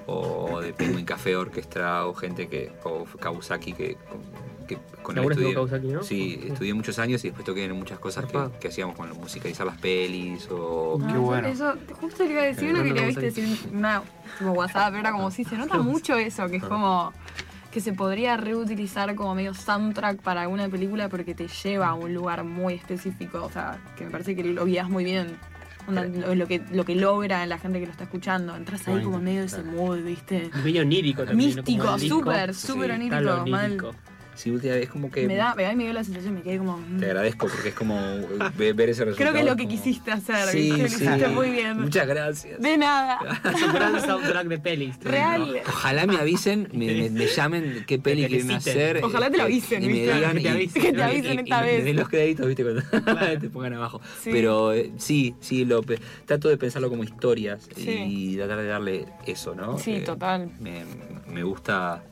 o 0.05 0.61
de 0.61 0.71
Penguin 0.73 1.03
Café 1.05 1.35
Orchestra, 1.35 2.05
o 2.05 2.13
gente 2.13 2.47
que, 2.47 2.71
o 2.83 3.05
Kawasaki, 3.19 3.73
que, 3.73 3.97
que 4.69 4.77
con 5.01 5.17
él 5.17 5.31
estudié. 5.31 5.53
Kawasaki, 5.55 5.87
¿no? 5.87 6.03
Sí, 6.03 6.39
estudié 6.47 6.73
muchos 6.73 6.99
años 6.99 7.23
y 7.23 7.29
después 7.29 7.45
toqué 7.45 7.65
en 7.65 7.73
muchas 7.73 7.99
cosas 7.99 8.25
que, 8.59 8.67
hacíamos 8.67 8.95
con 8.95 9.09
musicalizar 9.17 9.65
las 9.65 9.77
pelis 9.77 10.47
o... 10.51 10.99
Qué 11.05 11.17
bueno. 11.17 11.47
Eso, 11.47 11.73
justo 11.99 12.23
le 12.23 12.31
iba 12.31 12.41
a 12.41 12.45
decir, 12.45 12.69
uno 12.69 12.83
que 12.83 12.93
le 12.93 13.07
viste 13.07 13.21
decir 13.21 13.57
una 13.73 14.03
como 14.37 14.53
WhatsApp, 14.53 14.93
era 14.95 15.11
como 15.11 15.31
si 15.31 15.43
se 15.43 15.57
nota 15.57 15.79
mucho 15.79 16.15
eso, 16.15 16.47
que 16.47 16.57
es 16.57 16.63
como 16.63 17.11
que 17.71 17.81
se 17.81 17.93
podría 17.93 18.37
reutilizar 18.37 19.13
como 19.15 19.35
medio 19.35 19.53
soundtrack 19.53 20.21
para 20.21 20.41
alguna 20.43 20.69
película 20.69 21.09
porque 21.09 21.35
te 21.35 21.47
lleva 21.47 21.89
a 21.89 21.93
un 21.93 22.13
lugar 22.13 22.43
muy 22.43 22.75
específico, 22.75 23.43
o 23.43 23.51
sea, 23.51 23.79
que 23.97 24.05
me 24.05 24.11
parece 24.11 24.35
que 24.35 24.43
lo 24.43 24.65
guías 24.65 24.89
muy 24.89 25.03
bien. 25.03 25.37
Lo, 25.87 26.35
lo 26.35 26.47
que, 26.47 26.61
lo 26.71 26.85
que 26.85 26.93
logra 26.93 27.43
la 27.47 27.57
gente 27.57 27.79
que 27.79 27.87
lo 27.87 27.91
está 27.91 28.03
escuchando. 28.03 28.55
Entras 28.55 28.87
ahí 28.87 29.01
como 29.01 29.19
medio 29.19 29.39
de 29.39 29.47
ese 29.47 29.63
mood, 29.63 30.03
¿viste? 30.03 30.51
Es 30.53 30.63
medio 30.63 30.83
onírico 30.83 31.25
también. 31.25 31.55
Místico, 31.55 31.97
súper, 31.97 32.53
súper 32.53 32.91
onírico, 32.91 33.47
mal. 33.47 33.77
Sí, 34.39 34.51
última 34.51 34.75
vez 34.75 34.87
como 34.89 35.11
que 35.11 35.27
Me 35.27 35.35
da, 35.35 35.53
me 35.53 35.63
da, 35.63 35.75
me 35.75 35.83
dio 35.83 35.91
la 35.91 36.01
sensación, 36.01 36.33
me 36.35 36.41
quedé 36.41 36.59
como. 36.59 36.77
mm. 36.77 36.99
te 37.01 37.05
agradezco 37.07 37.47
porque 37.49 37.69
es 37.69 37.75
como 37.75 37.99
ve- 38.55 38.71
ver 38.71 38.89
ese 38.89 39.03
resultado. 39.03 39.15
Creo 39.17 39.33
que 39.33 39.39
es 39.39 39.45
lo 39.45 39.57
que 39.57 39.63
como- 39.63 39.75
quisiste 39.75 40.11
hacer, 40.11 40.47
Sí, 40.47 40.71
sí. 40.71 40.81
hiciste 40.81 41.27
muy 41.27 41.49
bien. 41.51 41.81
Muchas 41.81 42.07
gracias. 42.07 42.61
De 42.61 42.77
nada. 42.77 43.19
Es 43.53 43.61
un 43.61 43.73
gran 43.73 44.01
soundtrack 44.01 44.47
de 44.47 44.59
pelis. 44.59 44.95
Real. 45.01 45.59
Ojalá 45.67 46.05
me 46.07 46.15
avisen, 46.15 46.69
me, 46.71 46.85
me- 46.87 47.09
me 47.09 47.25
llamen 47.27 47.83
qué 47.85 47.99
peli 47.99 48.21
Que 48.21 48.27
quieren 48.29 48.51
hacer. 48.51 49.03
Ojalá 49.03 49.29
te 49.29 49.35
lo 49.35 49.43
eh, 49.43 49.45
avisen, 49.47 49.83
y 49.83 49.87
me 49.87 49.93
¿viste? 49.93 50.13
digan 50.15 50.33
Que 50.37 50.39
te 50.41 50.47
y- 50.47 50.51
avisen. 50.51 50.81
Que 50.83 50.91
te 50.93 50.97
y- 50.97 51.01
avisen 51.01 51.33
y- 51.33 51.41
esta 51.41 51.57
y 51.59 51.61
me 51.65 51.71
vez. 51.73 51.83
den 51.83 51.95
los 51.97 52.07
créditos, 52.09 52.47
viste, 52.47 52.63
cuando 52.63 52.81
te 53.41 53.49
pongan 53.49 53.73
abajo. 53.73 53.99
Sí. 54.23 54.29
Pero 54.31 54.71
eh, 54.73 54.91
sí, 54.97 55.35
sí, 55.41 55.65
lo, 55.65 55.81
trato 56.25 56.47
de 56.47 56.55
pensarlo 56.57 56.87
como 56.89 57.03
historias 57.03 57.67
Sí. 57.75 57.89
y 58.07 58.37
tratar 58.37 58.59
de 58.59 58.67
darle 58.67 59.05
eso, 59.27 59.53
¿no? 59.53 59.77
Sí, 59.77 59.95
Eh, 59.95 59.99
total. 60.01 60.49
Me, 60.61 60.85
me 61.27 61.43
gusta 61.43 62.03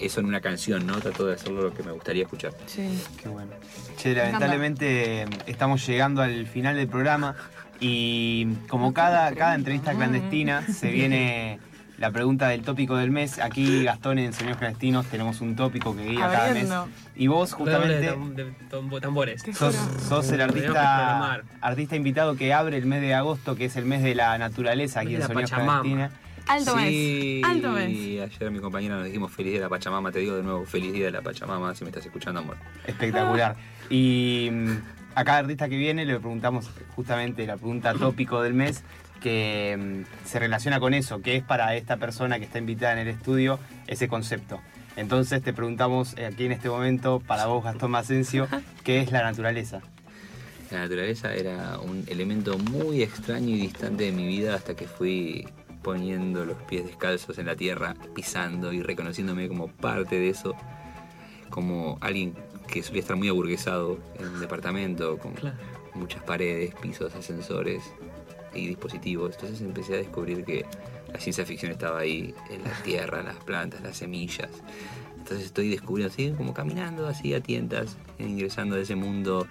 eso 0.00 0.20
en 0.20 0.26
una 0.26 0.40
canción, 0.40 0.86
¿no? 0.86 0.98
Trato 1.00 1.26
de 1.26 1.34
hacerlo 1.34 1.62
lo 1.62 1.74
que 1.74 1.82
me 1.82 1.92
gustaría 1.92 2.22
escuchar. 2.22 2.52
Sí. 2.66 2.88
Qué 3.22 3.28
bueno. 3.28 3.52
Che, 3.96 4.14
lamentablemente 4.14 5.26
estamos 5.46 5.86
llegando 5.86 6.22
al 6.22 6.46
final 6.46 6.76
del 6.76 6.88
programa 6.88 7.34
y 7.80 8.46
como 8.68 8.92
cada, 8.92 9.32
cada 9.34 9.54
entrevista 9.54 9.94
clandestina 9.94 10.62
se 10.66 10.90
viene 10.90 11.58
la 11.98 12.10
pregunta 12.10 12.48
del 12.48 12.62
tópico 12.62 12.96
del 12.96 13.10
mes. 13.10 13.38
Aquí 13.38 13.84
Gastón 13.84 14.18
en 14.18 14.32
Sueños 14.32 14.56
Clandestinos 14.56 15.04
tenemos 15.06 15.42
un 15.42 15.54
tópico 15.54 15.94
que 15.94 16.04
guía 16.04 16.28
cada 16.30 16.52
mes. 16.54 16.70
Y 17.14 17.26
vos 17.26 17.52
Justamente. 17.52 18.00
De, 18.00 18.52
tambo- 18.70 19.00
tambores. 19.00 19.42
sos, 19.54 19.74
sos 20.08 20.30
el 20.32 20.40
artista, 20.40 21.42
artista 21.60 21.96
invitado 21.96 22.36
que 22.36 22.54
abre 22.54 22.78
el 22.78 22.86
mes 22.86 23.02
de 23.02 23.14
agosto, 23.14 23.54
que 23.54 23.66
es 23.66 23.76
el 23.76 23.84
mes 23.84 24.02
de 24.02 24.14
la 24.14 24.38
naturaleza 24.38 25.00
aquí 25.00 25.16
en 25.16 25.20
Pachamama. 25.22 25.82
Clandestinas. 25.82 26.12
Alto 26.50 26.76
sí, 26.76 27.40
mes. 27.40 27.48
Alto 27.48 27.70
mes. 27.70 28.22
ayer 28.22 28.50
mi 28.50 28.58
compañera 28.58 28.96
nos 28.96 29.04
dijimos 29.04 29.30
feliz 29.30 29.52
día 29.52 29.60
de 29.60 29.66
la 29.66 29.68
Pachamama, 29.68 30.10
te 30.10 30.18
digo 30.18 30.34
de 30.34 30.42
nuevo, 30.42 30.64
feliz 30.66 30.92
día 30.92 31.04
de 31.04 31.12
la 31.12 31.22
Pachamama, 31.22 31.76
si 31.76 31.84
me 31.84 31.90
estás 31.90 32.04
escuchando, 32.04 32.40
amor. 32.40 32.56
Espectacular. 32.84 33.54
Y 33.88 34.48
mm, 34.50 34.72
a 35.14 35.24
cada 35.24 35.38
artista 35.38 35.68
que 35.68 35.76
viene 35.76 36.04
le 36.04 36.18
preguntamos 36.18 36.68
justamente 36.96 37.46
la 37.46 37.56
pregunta 37.56 37.94
tópico 37.94 38.42
del 38.42 38.54
mes 38.54 38.82
que 39.20 39.78
mm, 39.78 40.26
se 40.26 40.40
relaciona 40.40 40.80
con 40.80 40.92
eso, 40.92 41.22
que 41.22 41.36
es 41.36 41.44
para 41.44 41.76
esta 41.76 41.98
persona 41.98 42.40
que 42.40 42.46
está 42.46 42.58
invitada 42.58 42.94
en 42.94 42.98
el 42.98 43.08
estudio 43.14 43.60
ese 43.86 44.08
concepto. 44.08 44.60
Entonces 44.96 45.42
te 45.42 45.52
preguntamos 45.52 46.18
eh, 46.18 46.26
aquí 46.26 46.46
en 46.46 46.52
este 46.52 46.68
momento, 46.68 47.20
para 47.24 47.46
vos 47.46 47.62
Gastón 47.62 47.92
Macencio, 47.92 48.48
¿qué 48.82 48.98
es 48.98 49.12
la 49.12 49.22
naturaleza? 49.22 49.82
La 50.72 50.80
naturaleza 50.80 51.32
era 51.32 51.78
un 51.78 52.04
elemento 52.08 52.58
muy 52.58 53.04
extraño 53.04 53.50
y 53.50 53.60
distante 53.60 54.04
de 54.04 54.12
mi 54.12 54.26
vida 54.26 54.56
hasta 54.56 54.74
que 54.74 54.88
fui 54.88 55.46
poniendo 55.82 56.44
los 56.44 56.56
pies 56.62 56.84
descalzos 56.86 57.38
en 57.38 57.46
la 57.46 57.56
tierra, 57.56 57.94
pisando 58.14 58.72
y 58.72 58.82
reconociéndome 58.82 59.48
como 59.48 59.68
parte 59.68 60.18
de 60.18 60.28
eso, 60.28 60.54
como 61.48 61.98
alguien 62.00 62.34
que 62.68 62.82
solía 62.82 63.00
estar 63.00 63.16
muy 63.16 63.28
aburguesado 63.28 63.98
en 64.18 64.28
un 64.28 64.40
departamento, 64.40 65.18
con 65.18 65.32
Claro. 65.32 65.56
muchas 65.94 66.22
paredes, 66.22 66.74
pisos, 66.76 67.14
ascensores 67.14 67.82
y 68.54 68.68
dispositivos. 68.68 69.34
Entonces 69.34 69.60
empecé 69.60 69.94
a 69.94 69.96
descubrir 69.96 70.44
que 70.44 70.64
la 71.12 71.18
ciencia 71.18 71.44
ficción 71.44 71.72
estaba 71.72 71.98
ahí, 72.00 72.32
en 72.50 72.62
la 72.62 72.70
tierra, 72.84 73.22
las 73.22 73.36
plantas, 73.36 73.80
las 73.82 73.96
semillas. 73.96 74.50
Entonces 75.18 75.46
estoy 75.46 75.68
descubriendo, 75.70 76.12
así 76.12 76.32
como 76.36 76.54
caminando 76.54 77.06
así 77.08 77.34
a 77.34 77.40
tientas, 77.40 77.96
ingresando 78.18 78.76
a 78.76 78.80
ese 78.80 78.94
mundo 78.94 79.46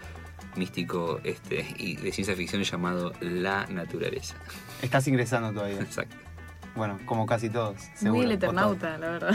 místico 0.55 1.19
este, 1.23 1.65
y 1.77 1.95
de 1.95 2.11
ciencia 2.11 2.35
ficción 2.35 2.63
llamado 2.63 3.13
la 3.21 3.65
naturaleza. 3.67 4.35
Estás 4.81 5.07
ingresando 5.07 5.51
todavía. 5.53 5.79
Exacto. 5.81 6.15
Bueno, 6.75 6.99
como 7.05 7.25
casi 7.25 7.49
todos. 7.49 7.77
Seguro. 7.95 8.17
Muy 8.17 8.25
el 8.25 8.31
eternauta, 8.33 8.97
la 8.97 9.09
verdad. 9.09 9.33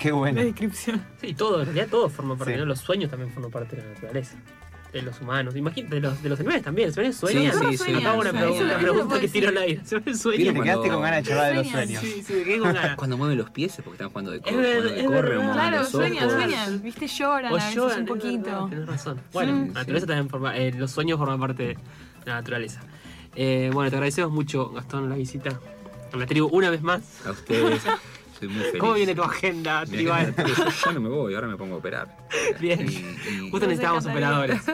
Qué 0.00 0.12
bueno. 0.12 0.38
La 0.38 0.44
descripción. 0.44 1.04
Sí, 1.20 1.34
todo, 1.34 1.60
en 1.60 1.66
realidad 1.66 1.88
todo 1.90 2.08
forma 2.08 2.36
parte, 2.36 2.54
Sí. 2.54 2.58
¿no? 2.60 2.66
Los 2.66 2.80
sueños 2.80 3.10
también 3.10 3.30
forman 3.32 3.50
parte 3.50 3.76
de 3.76 3.82
la 3.82 3.88
naturaleza. 3.90 4.36
De 4.92 5.02
los 5.02 5.20
humanos. 5.20 5.54
Imagínate, 5.54 5.96
de 5.96 6.00
los, 6.00 6.22
de 6.22 6.28
los 6.30 6.38
animales 6.40 6.62
también. 6.64 6.88
¿Los 6.88 6.96
animales 6.96 7.18
sueñan? 7.18 7.52
Sí, 7.52 7.76
sí, 7.76 7.84
sí. 7.84 7.94
Acá 7.94 8.14
una 8.14 8.30
pregunta, 8.32 8.64
una 8.64 8.78
pregunta 8.78 9.20
que 9.20 9.28
tiro 9.28 9.48
al 9.50 9.58
aire. 9.58 9.80
¿Se 9.84 9.96
me 9.96 10.00
Te 10.00 10.14
sueñan? 10.14 10.44
Cuando- 10.54 10.62
quedaste 10.62 10.88
con 10.88 11.02
ganas 11.02 11.22
de 11.22 11.28
charlar 11.28 11.48
de 11.50 11.54
los 11.56 11.68
sueños. 11.68 12.00
Sí, 12.02 12.22
sí, 12.26 12.32
me 12.32 12.42
quedé 12.44 12.58
con 12.58 12.72
ganas. 12.72 12.96
Cuando 12.96 13.16
mueven 13.18 13.36
los 13.38 13.50
pies 13.50 13.78
es 13.78 13.84
porque 13.84 13.96
están 13.96 14.08
jugando 14.08 14.30
de, 14.30 14.38
Es 14.38 14.42
corre, 14.44 14.56
verdad, 14.56 14.80
jugando 14.80 14.96
de 14.96 15.04
corre, 15.06 15.52
Claro, 15.52 15.84
sueñan, 15.84 16.30
sueñan. 16.30 16.82
Viste, 16.82 17.06
lloran 17.06 17.52
O 17.52 17.56
a 17.56 17.58
veces 17.58 17.74
lloran, 17.74 18.00
un 18.00 18.06
poquito. 18.06 18.66
Tienes 18.68 18.86
razón. 18.86 19.20
Bueno, 19.32 19.52
Sí. 19.52 19.68
la 19.68 19.74
naturaleza 19.80 20.06
también 20.06 20.28
forma, 20.30 20.56
eh, 20.56 20.72
los 20.72 20.90
sueños 20.90 21.18
forman 21.18 21.38
parte 21.40 21.62
de 21.62 21.76
la 22.24 22.34
naturaleza. 22.36 22.80
Eh, 23.36 23.70
bueno, 23.72 23.90
te 23.90 23.96
agradecemos 23.96 24.32
mucho, 24.32 24.70
Gastón, 24.70 25.10
la 25.10 25.16
visita 25.16 25.50
a 26.12 26.16
la 26.16 26.24
tribu 26.26 26.48
una 26.50 26.70
vez 26.70 26.80
más. 26.80 27.02
A 27.26 27.30
ustedes, 27.32 27.82
soy 28.38 28.48
muy 28.48 28.62
feliz. 28.64 28.80
¿Cómo 28.80 28.94
viene 28.94 29.14
tu 29.14 29.22
agenda 29.22 29.84
tribal? 29.86 30.34
yo 30.36 30.44
ya 30.84 30.92
no 30.92 31.00
me 31.00 31.08
voy, 31.08 31.34
ahora 31.34 31.48
me 31.48 31.56
pongo 31.56 31.74
a 31.76 31.78
operar. 31.78 32.16
Bien. 32.60 32.88
Y- 32.88 32.94
y- 32.94 33.50
Justo 33.50 33.66
encantaría. 33.70 34.10
operadores. 34.12 34.62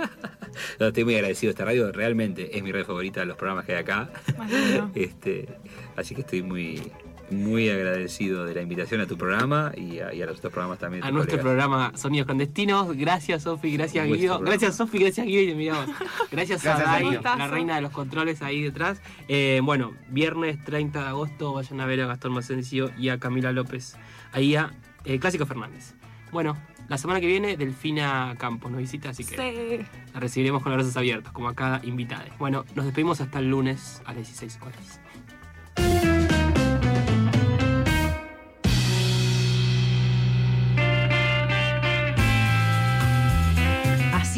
No, 0.79 0.87
estoy 0.87 1.03
muy 1.03 1.17
agradecido. 1.17 1.51
Esta 1.51 1.65
radio 1.65 1.91
realmente 1.91 2.57
es 2.57 2.63
mi 2.63 2.71
radio 2.71 2.85
favorita 2.85 3.19
de 3.21 3.27
los 3.27 3.37
programas 3.37 3.65
que 3.65 3.73
hay 3.73 3.79
acá. 3.79 4.09
Más. 4.39 4.51
Este, 4.95 5.49
así 5.97 6.15
que 6.15 6.21
estoy 6.21 6.43
muy, 6.45 6.93
muy 7.31 7.69
agradecido 7.71 8.45
de 8.45 8.55
la 8.55 8.63
invitación 8.63 9.01
a 9.01 9.07
tu 9.07 9.17
programa 9.17 9.73
y 9.77 9.99
a, 10.01 10.13
y 10.15 10.23
a 10.23 10.27
los 10.27 10.39
otros 10.39 10.53
programas 10.53 10.79
también. 10.79 11.03
a 11.05 11.11
nuestro 11.11 11.39
colegas. 11.39 11.45
programa 11.67 11.93
Sonidos 11.97 12.27
Clandestinos. 12.27 12.97
Gracias, 12.97 13.43
Sofi, 13.45 13.73
gracias, 13.77 14.07
Guido. 14.07 14.41
Gracias, 14.41 14.77
Sofi, 14.77 14.99
gracias, 14.99 15.27
Guido. 15.27 15.53
Y 15.53 15.55
miramos. 15.55 15.87
Gracias, 16.31 16.63
Gracias, 16.63 16.89
a 16.89 16.93
Dai, 16.93 17.21
la 17.39 17.49
reina 17.49 17.77
de 17.77 17.83
los 17.83 17.93
controles 17.93 18.43
ahí 18.43 18.63
detrás. 18.63 19.01
Eh, 19.29 19.61
bueno, 19.63 19.93
viernes 20.09 20.63
30 20.65 21.01
de 21.01 21.07
agosto 21.09 21.53
vayan 21.55 21.81
a 21.81 21.87
ver 21.87 22.01
a 22.03 22.07
Gastón 22.07 22.33
Macencio 22.33 22.91
y 22.99 23.09
a 23.09 23.19
Camila 23.19 23.53
López. 23.53 23.97
Ahí 24.33 24.55
a 24.57 24.73
eh, 25.05 25.19
Clásico 25.19 25.47
Fernández. 25.47 25.95
Bueno, 26.33 26.57
la 26.89 26.99
semana 26.99 27.21
que 27.21 27.27
viene 27.27 27.57
Delfina 27.57 28.35
Campos 28.39 28.71
nos 28.71 28.81
visita, 28.81 29.11
así 29.11 29.25
que 29.25 29.37
Sí. 29.37 29.87
la 30.13 30.21
recibiremos 30.21 30.63
con 30.63 30.73
los 30.73 30.79
brazos 30.79 30.97
abiertos, 30.97 31.33
como 31.33 31.49
a 31.49 31.55
cada 31.55 31.81
invitada. 31.85 32.27
Bueno, 32.39 32.65
nos 32.75 32.85
despedimos 32.85 33.21
hasta 33.21 33.39
el 33.39 33.49
lunes 33.51 34.03
a 34.05 34.09
las 34.13 34.17
16 34.29 34.59
horas. 34.63 36.14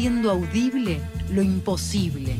Haciendo 0.07 0.31
audible 0.31 1.01
lo 1.33 1.41
imposible. 1.41 2.37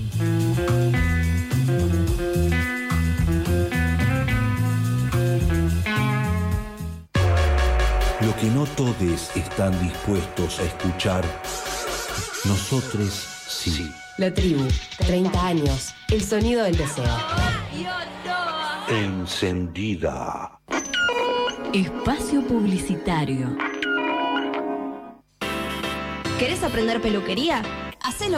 Lo 8.22 8.36
que 8.38 8.48
no 8.56 8.64
todos 8.78 9.36
están 9.36 9.78
dispuestos 9.82 10.62
a 10.62 10.64
escuchar, 10.64 11.26
nosotros 12.46 13.10
sí. 13.50 13.92
La 14.18 14.34
tribu, 14.34 14.66
30 15.00 15.46
años. 15.46 15.94
El 16.08 16.24
sonido 16.24 16.64
del 16.64 16.78
deseo. 16.78 17.18
Encendida. 18.88 20.58
Espacio 21.74 22.48
publicitario. 22.48 23.77
¿Querés 26.40 26.62
aprender 26.64 27.02
peluquería? 27.02 27.64
Hacelo 28.04 28.36